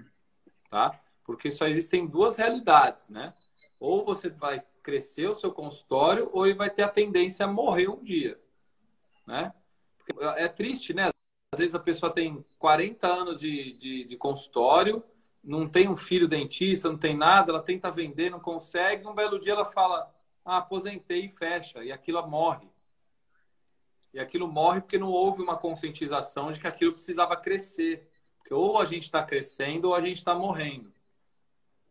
[0.68, 1.00] tá?
[1.24, 3.32] Porque só existem duas realidades, né?
[3.80, 7.88] Ou você vai crescer o seu consultório, ou ele vai ter a tendência a morrer
[7.88, 8.40] um dia.
[9.26, 9.52] Né?
[10.36, 11.10] É triste, né?
[11.52, 15.02] Às vezes a pessoa tem 40 anos de, de, de consultório,
[15.42, 19.38] não tem um filho dentista, não tem nada, ela tenta vender, não consegue, um belo
[19.38, 20.12] dia ela fala,
[20.44, 22.68] ah, aposentei e fecha, e aquilo morre.
[24.16, 28.08] E aquilo morre porque não houve uma conscientização de que aquilo precisava crescer.
[28.38, 30.90] Porque ou a gente está crescendo ou a gente está morrendo.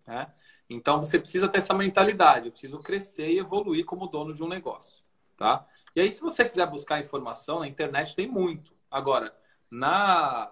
[0.07, 0.31] Né?
[0.69, 2.47] Então você precisa ter essa mentalidade.
[2.47, 5.03] Eu preciso crescer e evoluir como dono de um negócio,
[5.37, 5.65] tá?
[5.95, 8.73] E aí, se você quiser buscar informação na internet, tem muito.
[8.91, 9.35] Agora,
[9.71, 10.51] na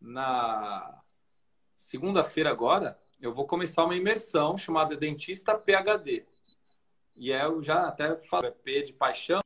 [0.00, 1.02] na
[1.76, 6.26] segunda-feira agora, eu vou começar uma imersão chamada Dentista PhD.
[7.16, 9.40] E é, eu já até falo, é P de paixão,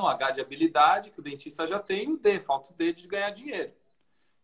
[0.00, 3.08] H de habilidade, que o dentista já tem, e o D, falta o D de
[3.08, 3.72] ganhar dinheiro.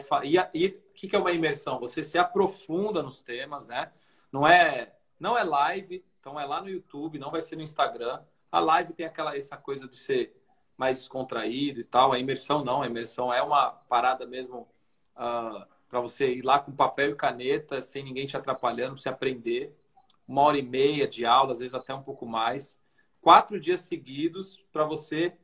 [0.54, 1.78] e o que é uma imersão?
[1.80, 3.92] Você se aprofunda nos temas, né?
[4.32, 8.22] Não é não é live, então é lá no YouTube, não vai ser no Instagram.
[8.50, 10.34] A live tem aquela essa coisa de ser
[10.76, 12.12] mais descontraído e tal.
[12.12, 14.66] A imersão não, a imersão é uma parada mesmo uh,
[15.16, 19.08] ah, para você ir lá com papel e caneta, sem ninguém te atrapalhando, para você
[19.08, 19.76] aprender.
[20.26, 22.78] Uma hora e meia de aula, às vezes até um pouco mais.
[23.20, 25.36] Quatro dias seguidos para você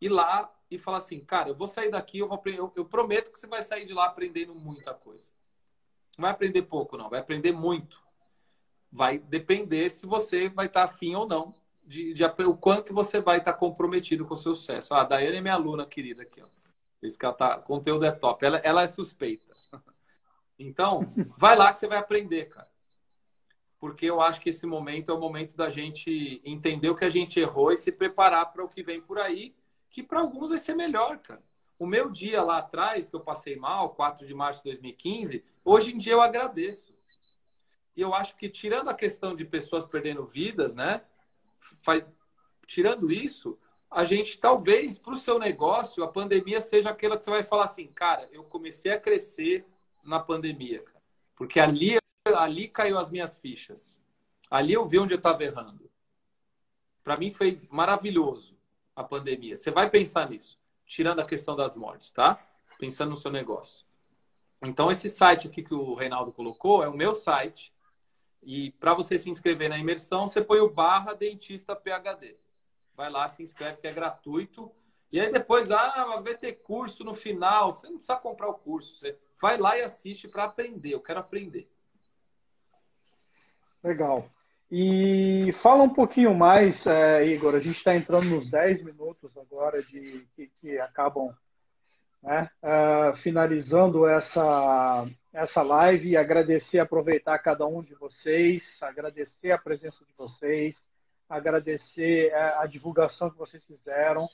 [0.00, 3.32] ir lá e falar assim, cara, eu vou sair daqui, eu, vou eu, eu prometo
[3.32, 5.32] que você vai sair de lá aprendendo muita coisa.
[6.16, 8.00] Não vai aprender pouco, não, vai aprender muito.
[8.92, 11.52] Vai depender se você vai estar afim ou não,
[11.88, 14.92] de, de, o quanto você vai estar comprometido com o seu sucesso.
[14.92, 16.46] Ah, a Daiane é minha aluna querida aqui, ó.
[17.02, 18.44] Diz que ela tá, conteúdo é top.
[18.44, 19.54] Ela, ela é suspeita.
[20.60, 22.66] Então, vai lá que você vai aprender, cara.
[23.78, 27.08] Porque eu acho que esse momento é o momento da gente entender o que a
[27.08, 29.54] gente errou e se preparar para o que vem por aí
[29.88, 31.42] que para alguns vai ser melhor, cara.
[31.78, 35.94] O meu dia lá atrás, que eu passei mal, 4 de março de 2015, hoje
[35.94, 36.92] em dia eu agradeço.
[37.96, 41.02] E eu acho que, tirando a questão de pessoas perdendo vidas, né?
[41.78, 42.04] Faz...
[42.66, 43.58] Tirando isso,
[43.90, 47.64] a gente talvez, para o seu negócio, a pandemia seja aquela que você vai falar
[47.64, 49.66] assim, cara, eu comecei a crescer
[50.04, 51.02] na pandemia, cara.
[51.34, 51.96] Porque ali,
[52.26, 54.00] ali caiu as minhas fichas.
[54.50, 55.90] Ali eu vi onde eu estava errando.
[57.02, 58.56] Para mim foi maravilhoso
[58.94, 59.56] a pandemia.
[59.56, 62.38] Você vai pensar nisso, tirando a questão das mortes, tá?
[62.78, 63.86] Pensando no seu negócio.
[64.60, 67.72] Então, esse site aqui que o Reinaldo colocou é o meu site.
[68.42, 72.36] E para você se inscrever na imersão, você põe o barra dentista PHD.
[72.96, 74.72] Vai lá, se inscreve, que é gratuito.
[75.10, 77.70] E aí depois, ah, vai ter curso no final.
[77.70, 78.96] Você não precisa comprar o curso.
[78.96, 80.92] Você vai lá e assiste para aprender.
[80.94, 81.68] Eu quero aprender.
[83.82, 84.28] Legal.
[84.70, 87.54] E fala um pouquinho mais, é, Igor.
[87.54, 91.34] A gente está entrando nos 10 minutos agora de que, que acabam
[92.22, 95.06] né, uh, finalizando essa,
[95.38, 100.82] essa live e agradecer, aproveitar cada um de vocês, agradecer a presença de vocês,
[101.28, 104.28] agradecer a, é, a divulgação que vocês fizeram.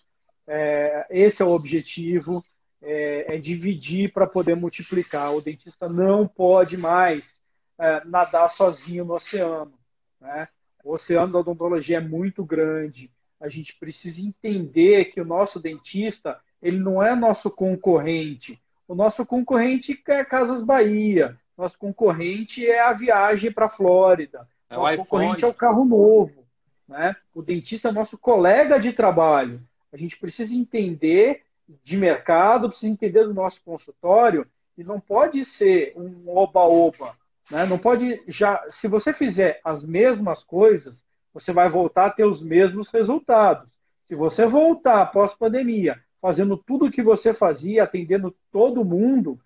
[0.46, 2.42] É, esse é o objetivo,
[2.80, 5.34] é, é dividir para poder multiplicar.
[5.34, 7.36] O dentista não pode mais
[7.78, 9.78] é, nadar sozinho no oceano.
[10.18, 10.48] Né?
[10.82, 13.10] O oceano da odontologia é muito grande.
[13.38, 18.58] A gente precisa entender que o nosso dentista ele não é nosso concorrente.
[18.86, 21.38] O nosso concorrente é Casas Bahia.
[21.56, 24.48] Nosso concorrente é a viagem para a Flórida.
[24.68, 26.44] É nosso concorrente é o carro novo.
[26.86, 27.16] Né?
[27.34, 29.60] O dentista é nosso colega de trabalho.
[29.92, 31.42] A gente precisa entender
[31.82, 37.16] de mercado, precisa entender do nosso consultório e não pode ser um oba-oba.
[37.50, 37.64] Né?
[37.64, 38.62] Não pode já.
[38.68, 43.68] Se você fizer as mesmas coisas, você vai voltar a ter os mesmos resultados.
[44.06, 49.38] Se você voltar após pandemia, fazendo tudo o que você fazia, atendendo todo mundo,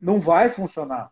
[0.00, 1.10] não vai funcionar.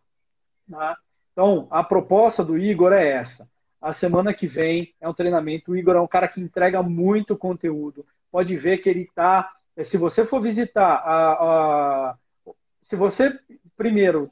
[0.66, 0.96] Né?
[1.30, 3.46] Então, a proposta do Igor é essa.
[3.78, 5.72] A semana que vem é um treinamento.
[5.72, 8.06] O Igor é um cara que entrega muito conteúdo.
[8.30, 9.52] Pode ver que ele está.
[9.80, 12.16] Se você for visitar a, a
[12.84, 13.38] se você
[13.76, 14.30] primeiro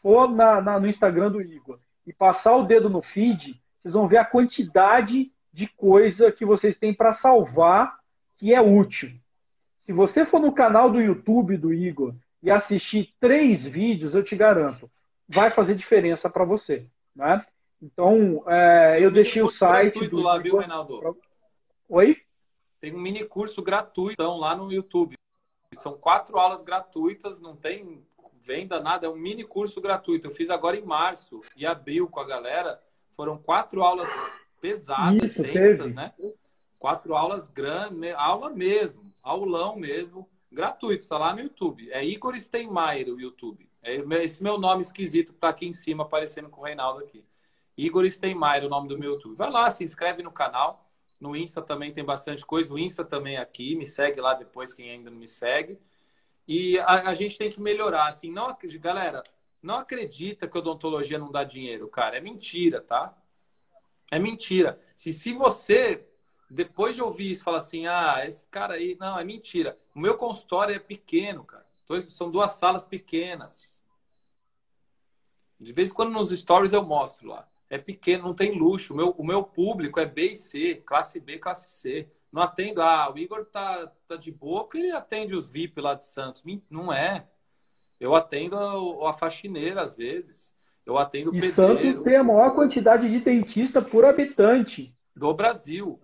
[0.00, 4.06] for na, na, no Instagram do Igor e passar o dedo no feed, vocês vão
[4.06, 7.98] ver a quantidade de coisa que vocês têm para salvar
[8.36, 9.10] que é útil.
[9.90, 14.36] Se você for no canal do YouTube do Igor e assistir três vídeos, eu te
[14.36, 14.88] garanto,
[15.28, 16.86] vai fazer diferença para você.
[17.12, 17.44] Né?
[17.82, 20.06] Então, é, eu deixei o site.
[20.06, 21.18] Do lá, viu, Reinaldo?
[21.88, 22.16] Oi?
[22.80, 25.16] Tem um mini curso gratuito então, lá no YouTube.
[25.76, 28.00] São quatro aulas gratuitas, não tem
[28.40, 30.28] venda, nada, é um mini curso gratuito.
[30.28, 32.80] Eu fiz agora em março e abril com a galera.
[33.16, 34.08] Foram quatro aulas
[34.60, 35.94] pesadas, Isso, densas, teve.
[35.94, 36.14] né?
[36.78, 39.09] Quatro aulas grandes, aula mesmo.
[39.22, 41.90] Aulão mesmo, gratuito, tá lá no YouTube.
[41.90, 43.68] É Igor Steinmeier o YouTube.
[43.82, 47.24] É esse meu nome esquisito que tá aqui em cima aparecendo com o Reinaldo aqui.
[47.76, 49.36] Igor Steinmeier, o nome do meu YouTube.
[49.36, 50.86] Vai lá, se inscreve no canal.
[51.20, 52.72] No Insta também tem bastante coisa.
[52.72, 53.74] O Insta também é aqui.
[53.74, 55.78] Me segue lá depois, quem ainda não me segue.
[56.46, 58.08] E a, a gente tem que melhorar.
[58.08, 59.22] Assim, não, galera,
[59.62, 62.16] não acredita que odontologia não dá dinheiro, cara.
[62.16, 63.16] É mentira, tá?
[64.10, 64.78] É mentira.
[64.96, 66.06] Se, se você,
[66.50, 69.76] depois de ouvir isso, fala assim, ah, esse cara aí, não, é mentira.
[69.94, 71.64] O meu consultório é pequeno, cara.
[72.08, 73.80] São duas salas pequenas.
[75.58, 77.46] De vez em quando nos stories eu mostro lá.
[77.68, 78.92] É pequeno, não tem luxo.
[78.92, 82.10] O meu, o meu público é B e C, classe B, classe C.
[82.32, 85.94] Não atendo, ah, o Igor tá, tá de boa porque ele atende os VIP lá
[85.94, 86.42] de Santos.
[86.68, 87.28] Não é.
[88.00, 90.52] Eu atendo a, a faxineira às vezes.
[90.84, 91.52] Eu atendo o pedreiro.
[91.52, 94.92] Santos tem a maior quantidade de dentista por habitante.
[95.14, 96.00] Do Brasil.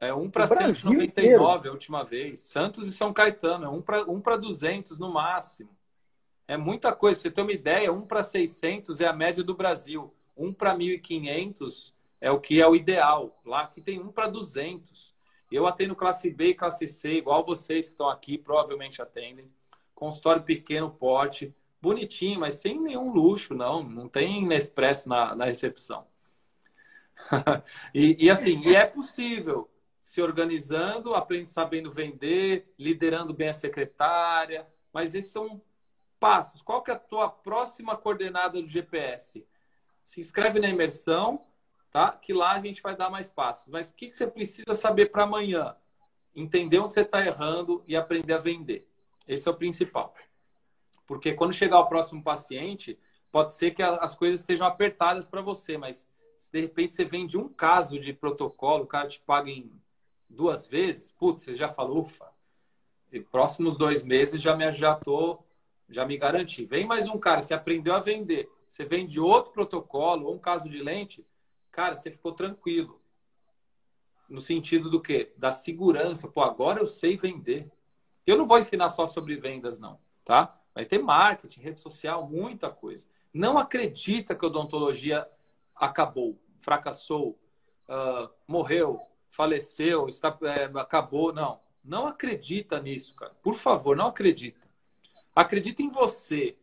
[0.00, 2.38] É um para 199 a última vez.
[2.40, 5.70] Santos e São Caetano, é um para um 200 no máximo.
[6.46, 7.16] É muita coisa.
[7.16, 10.14] Pra você ter uma ideia, um para 600 é a média do Brasil.
[10.36, 13.34] Um para 1.500 é o que é o ideal.
[13.44, 15.14] Lá que tem um para 200.
[15.50, 19.50] Eu atendo classe B e classe C, igual vocês que estão aqui, provavelmente atendem
[19.94, 23.82] consultório pequeno, porte, bonitinho, mas sem nenhum luxo, não.
[23.82, 26.06] Não tem Nespresso na, na recepção.
[27.92, 29.68] e, e, assim, e é possível
[30.08, 35.60] se organizando, aprendendo, sabendo vender, liderando bem a secretária, mas esses são
[36.18, 36.62] passos.
[36.62, 39.46] Qual que é a tua próxima coordenada do GPS?
[40.02, 41.38] Se inscreve na imersão,
[41.90, 42.10] tá?
[42.12, 43.68] Que lá a gente vai dar mais passos.
[43.68, 45.76] Mas o que, que você precisa saber para amanhã?
[46.34, 48.88] Entender onde você está errando e aprender a vender.
[49.26, 50.14] Esse é o principal.
[51.06, 52.98] Porque quando chegar o próximo paciente,
[53.30, 57.36] pode ser que as coisas estejam apertadas para você, mas se de repente você vende
[57.36, 59.70] um caso de protocolo, o cara te paga em
[60.28, 62.30] duas vezes, putz, você já falou, ufa,
[63.10, 65.42] e próximos dois meses já me já tô,
[65.88, 66.64] já me garanti.
[66.64, 70.68] Vem mais um cara, você aprendeu a vender, você vende outro protocolo ou um caso
[70.68, 71.24] de lente,
[71.70, 72.98] cara, você ficou tranquilo.
[74.28, 75.32] No sentido do quê?
[75.38, 76.28] Da segurança.
[76.28, 77.70] Pô, agora eu sei vender.
[78.26, 80.60] Eu não vou ensinar só sobre vendas, não, tá?
[80.74, 83.06] Vai ter marketing, rede social, muita coisa.
[83.32, 85.26] Não acredita que a odontologia
[85.74, 87.38] acabou, fracassou,
[87.88, 89.00] uh, morreu,
[89.30, 91.32] faleceu, está, é, acabou.
[91.32, 93.32] Não, não acredita nisso, cara.
[93.42, 94.66] Por favor, não acredita.
[95.34, 96.56] Acredita em você.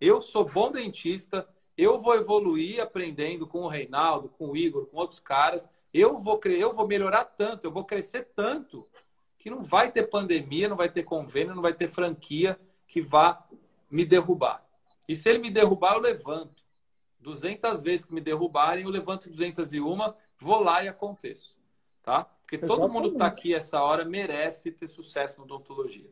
[0.00, 4.98] Eu sou bom dentista, eu vou evoluir aprendendo com o Reinaldo, com o Igor, com
[4.98, 5.68] outros caras.
[5.92, 8.84] Eu vou, eu vou melhorar tanto, eu vou crescer tanto
[9.38, 13.46] que não vai ter pandemia, não vai ter convênio, não vai ter franquia que vá
[13.90, 14.66] me derrubar.
[15.08, 16.58] E se ele me derrubar, eu levanto.
[17.20, 19.96] 200 vezes que me derrubarem, eu levanto 201,
[20.38, 21.55] vou lá e aconteço.
[22.06, 22.22] Tá?
[22.22, 22.80] Porque Exatamente.
[22.80, 26.08] todo mundo que está aqui essa hora merece ter sucesso na odontologia.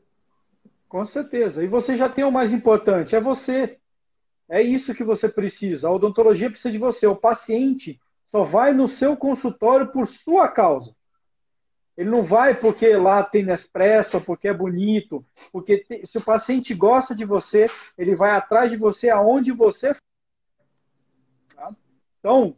[0.89, 1.63] Com certeza.
[1.63, 3.79] E você já tem o mais importante, é você.
[4.49, 5.87] É isso que você precisa.
[5.87, 7.07] A odontologia precisa de você.
[7.07, 8.01] O paciente
[8.33, 10.93] só vai no seu consultório por sua causa.
[11.97, 17.15] Ele não vai porque lá tem Nespresso, porque é bonito, porque se o paciente gosta
[17.15, 19.93] de você, ele vai atrás de você aonde você
[21.55, 21.73] tá?
[22.19, 22.57] Então,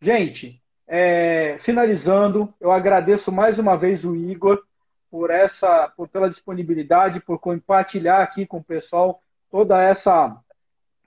[0.00, 4.64] gente, é, finalizando, eu agradeço mais uma vez o Igor
[5.10, 10.34] por essa, por pela disponibilidade, por compartilhar aqui com o pessoal toda essa,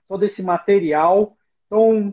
[0.08, 1.36] todo esse material.
[1.66, 2.08] Então,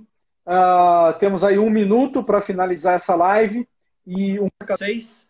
[0.47, 3.67] uh, temos aí um minuto para finalizar essa live
[4.05, 5.29] e um seis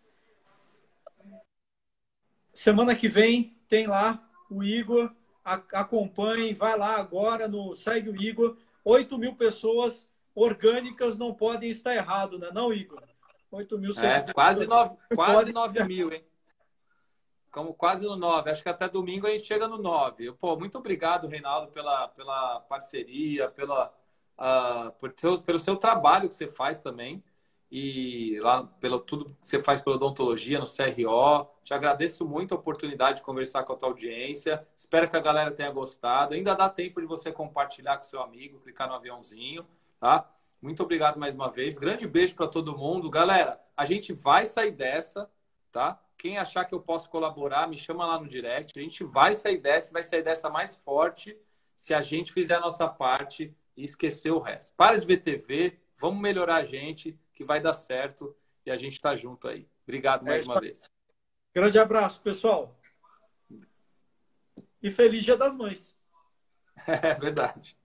[2.53, 5.11] Semana que vem tem lá o Igor.
[5.45, 8.57] Acompanhe, vai lá agora no segue o Igor.
[8.83, 10.08] 8 mil pessoas
[10.41, 12.49] orgânicas não podem estar errado, né?
[12.53, 13.03] Não, Igor?
[13.51, 16.23] 8 mil é, quase 9, quase 9 mil, hein?
[17.51, 18.51] Como quase no 9.
[18.51, 20.33] Acho que até domingo a gente chega no 9.
[20.33, 23.91] Pô, muito obrigado, Reinaldo, pela, pela parceria, pela,
[24.37, 27.23] uh, por, pelo seu trabalho que você faz também
[27.71, 31.47] e lá pelo tudo que você faz pela odontologia no CRO.
[31.63, 34.65] Te agradeço muito a oportunidade de conversar com a tua audiência.
[34.75, 36.35] Espero que a galera tenha gostado.
[36.35, 39.65] Ainda dá tempo de você compartilhar com seu amigo, clicar no aviãozinho,
[39.99, 40.29] tá?
[40.61, 41.77] Muito obrigado mais uma vez.
[41.77, 43.09] Grande beijo para todo mundo.
[43.09, 45.29] Galera, a gente vai sair dessa,
[45.71, 46.01] tá?
[46.17, 48.77] Quem achar que eu posso colaborar, me chama lá no direct.
[48.77, 51.37] A gente vai sair dessa, vai sair dessa mais forte
[51.75, 54.75] se a gente fizer a nossa parte e esquecer o resto.
[54.75, 58.35] Para de ver TV, vamos melhorar a gente que vai dar certo
[58.65, 59.65] e a gente está junto aí.
[59.83, 60.83] Obrigado mais é, uma vez.
[61.55, 62.77] Grande abraço, pessoal.
[64.83, 65.97] E feliz Dia das Mães.
[66.87, 67.78] É verdade.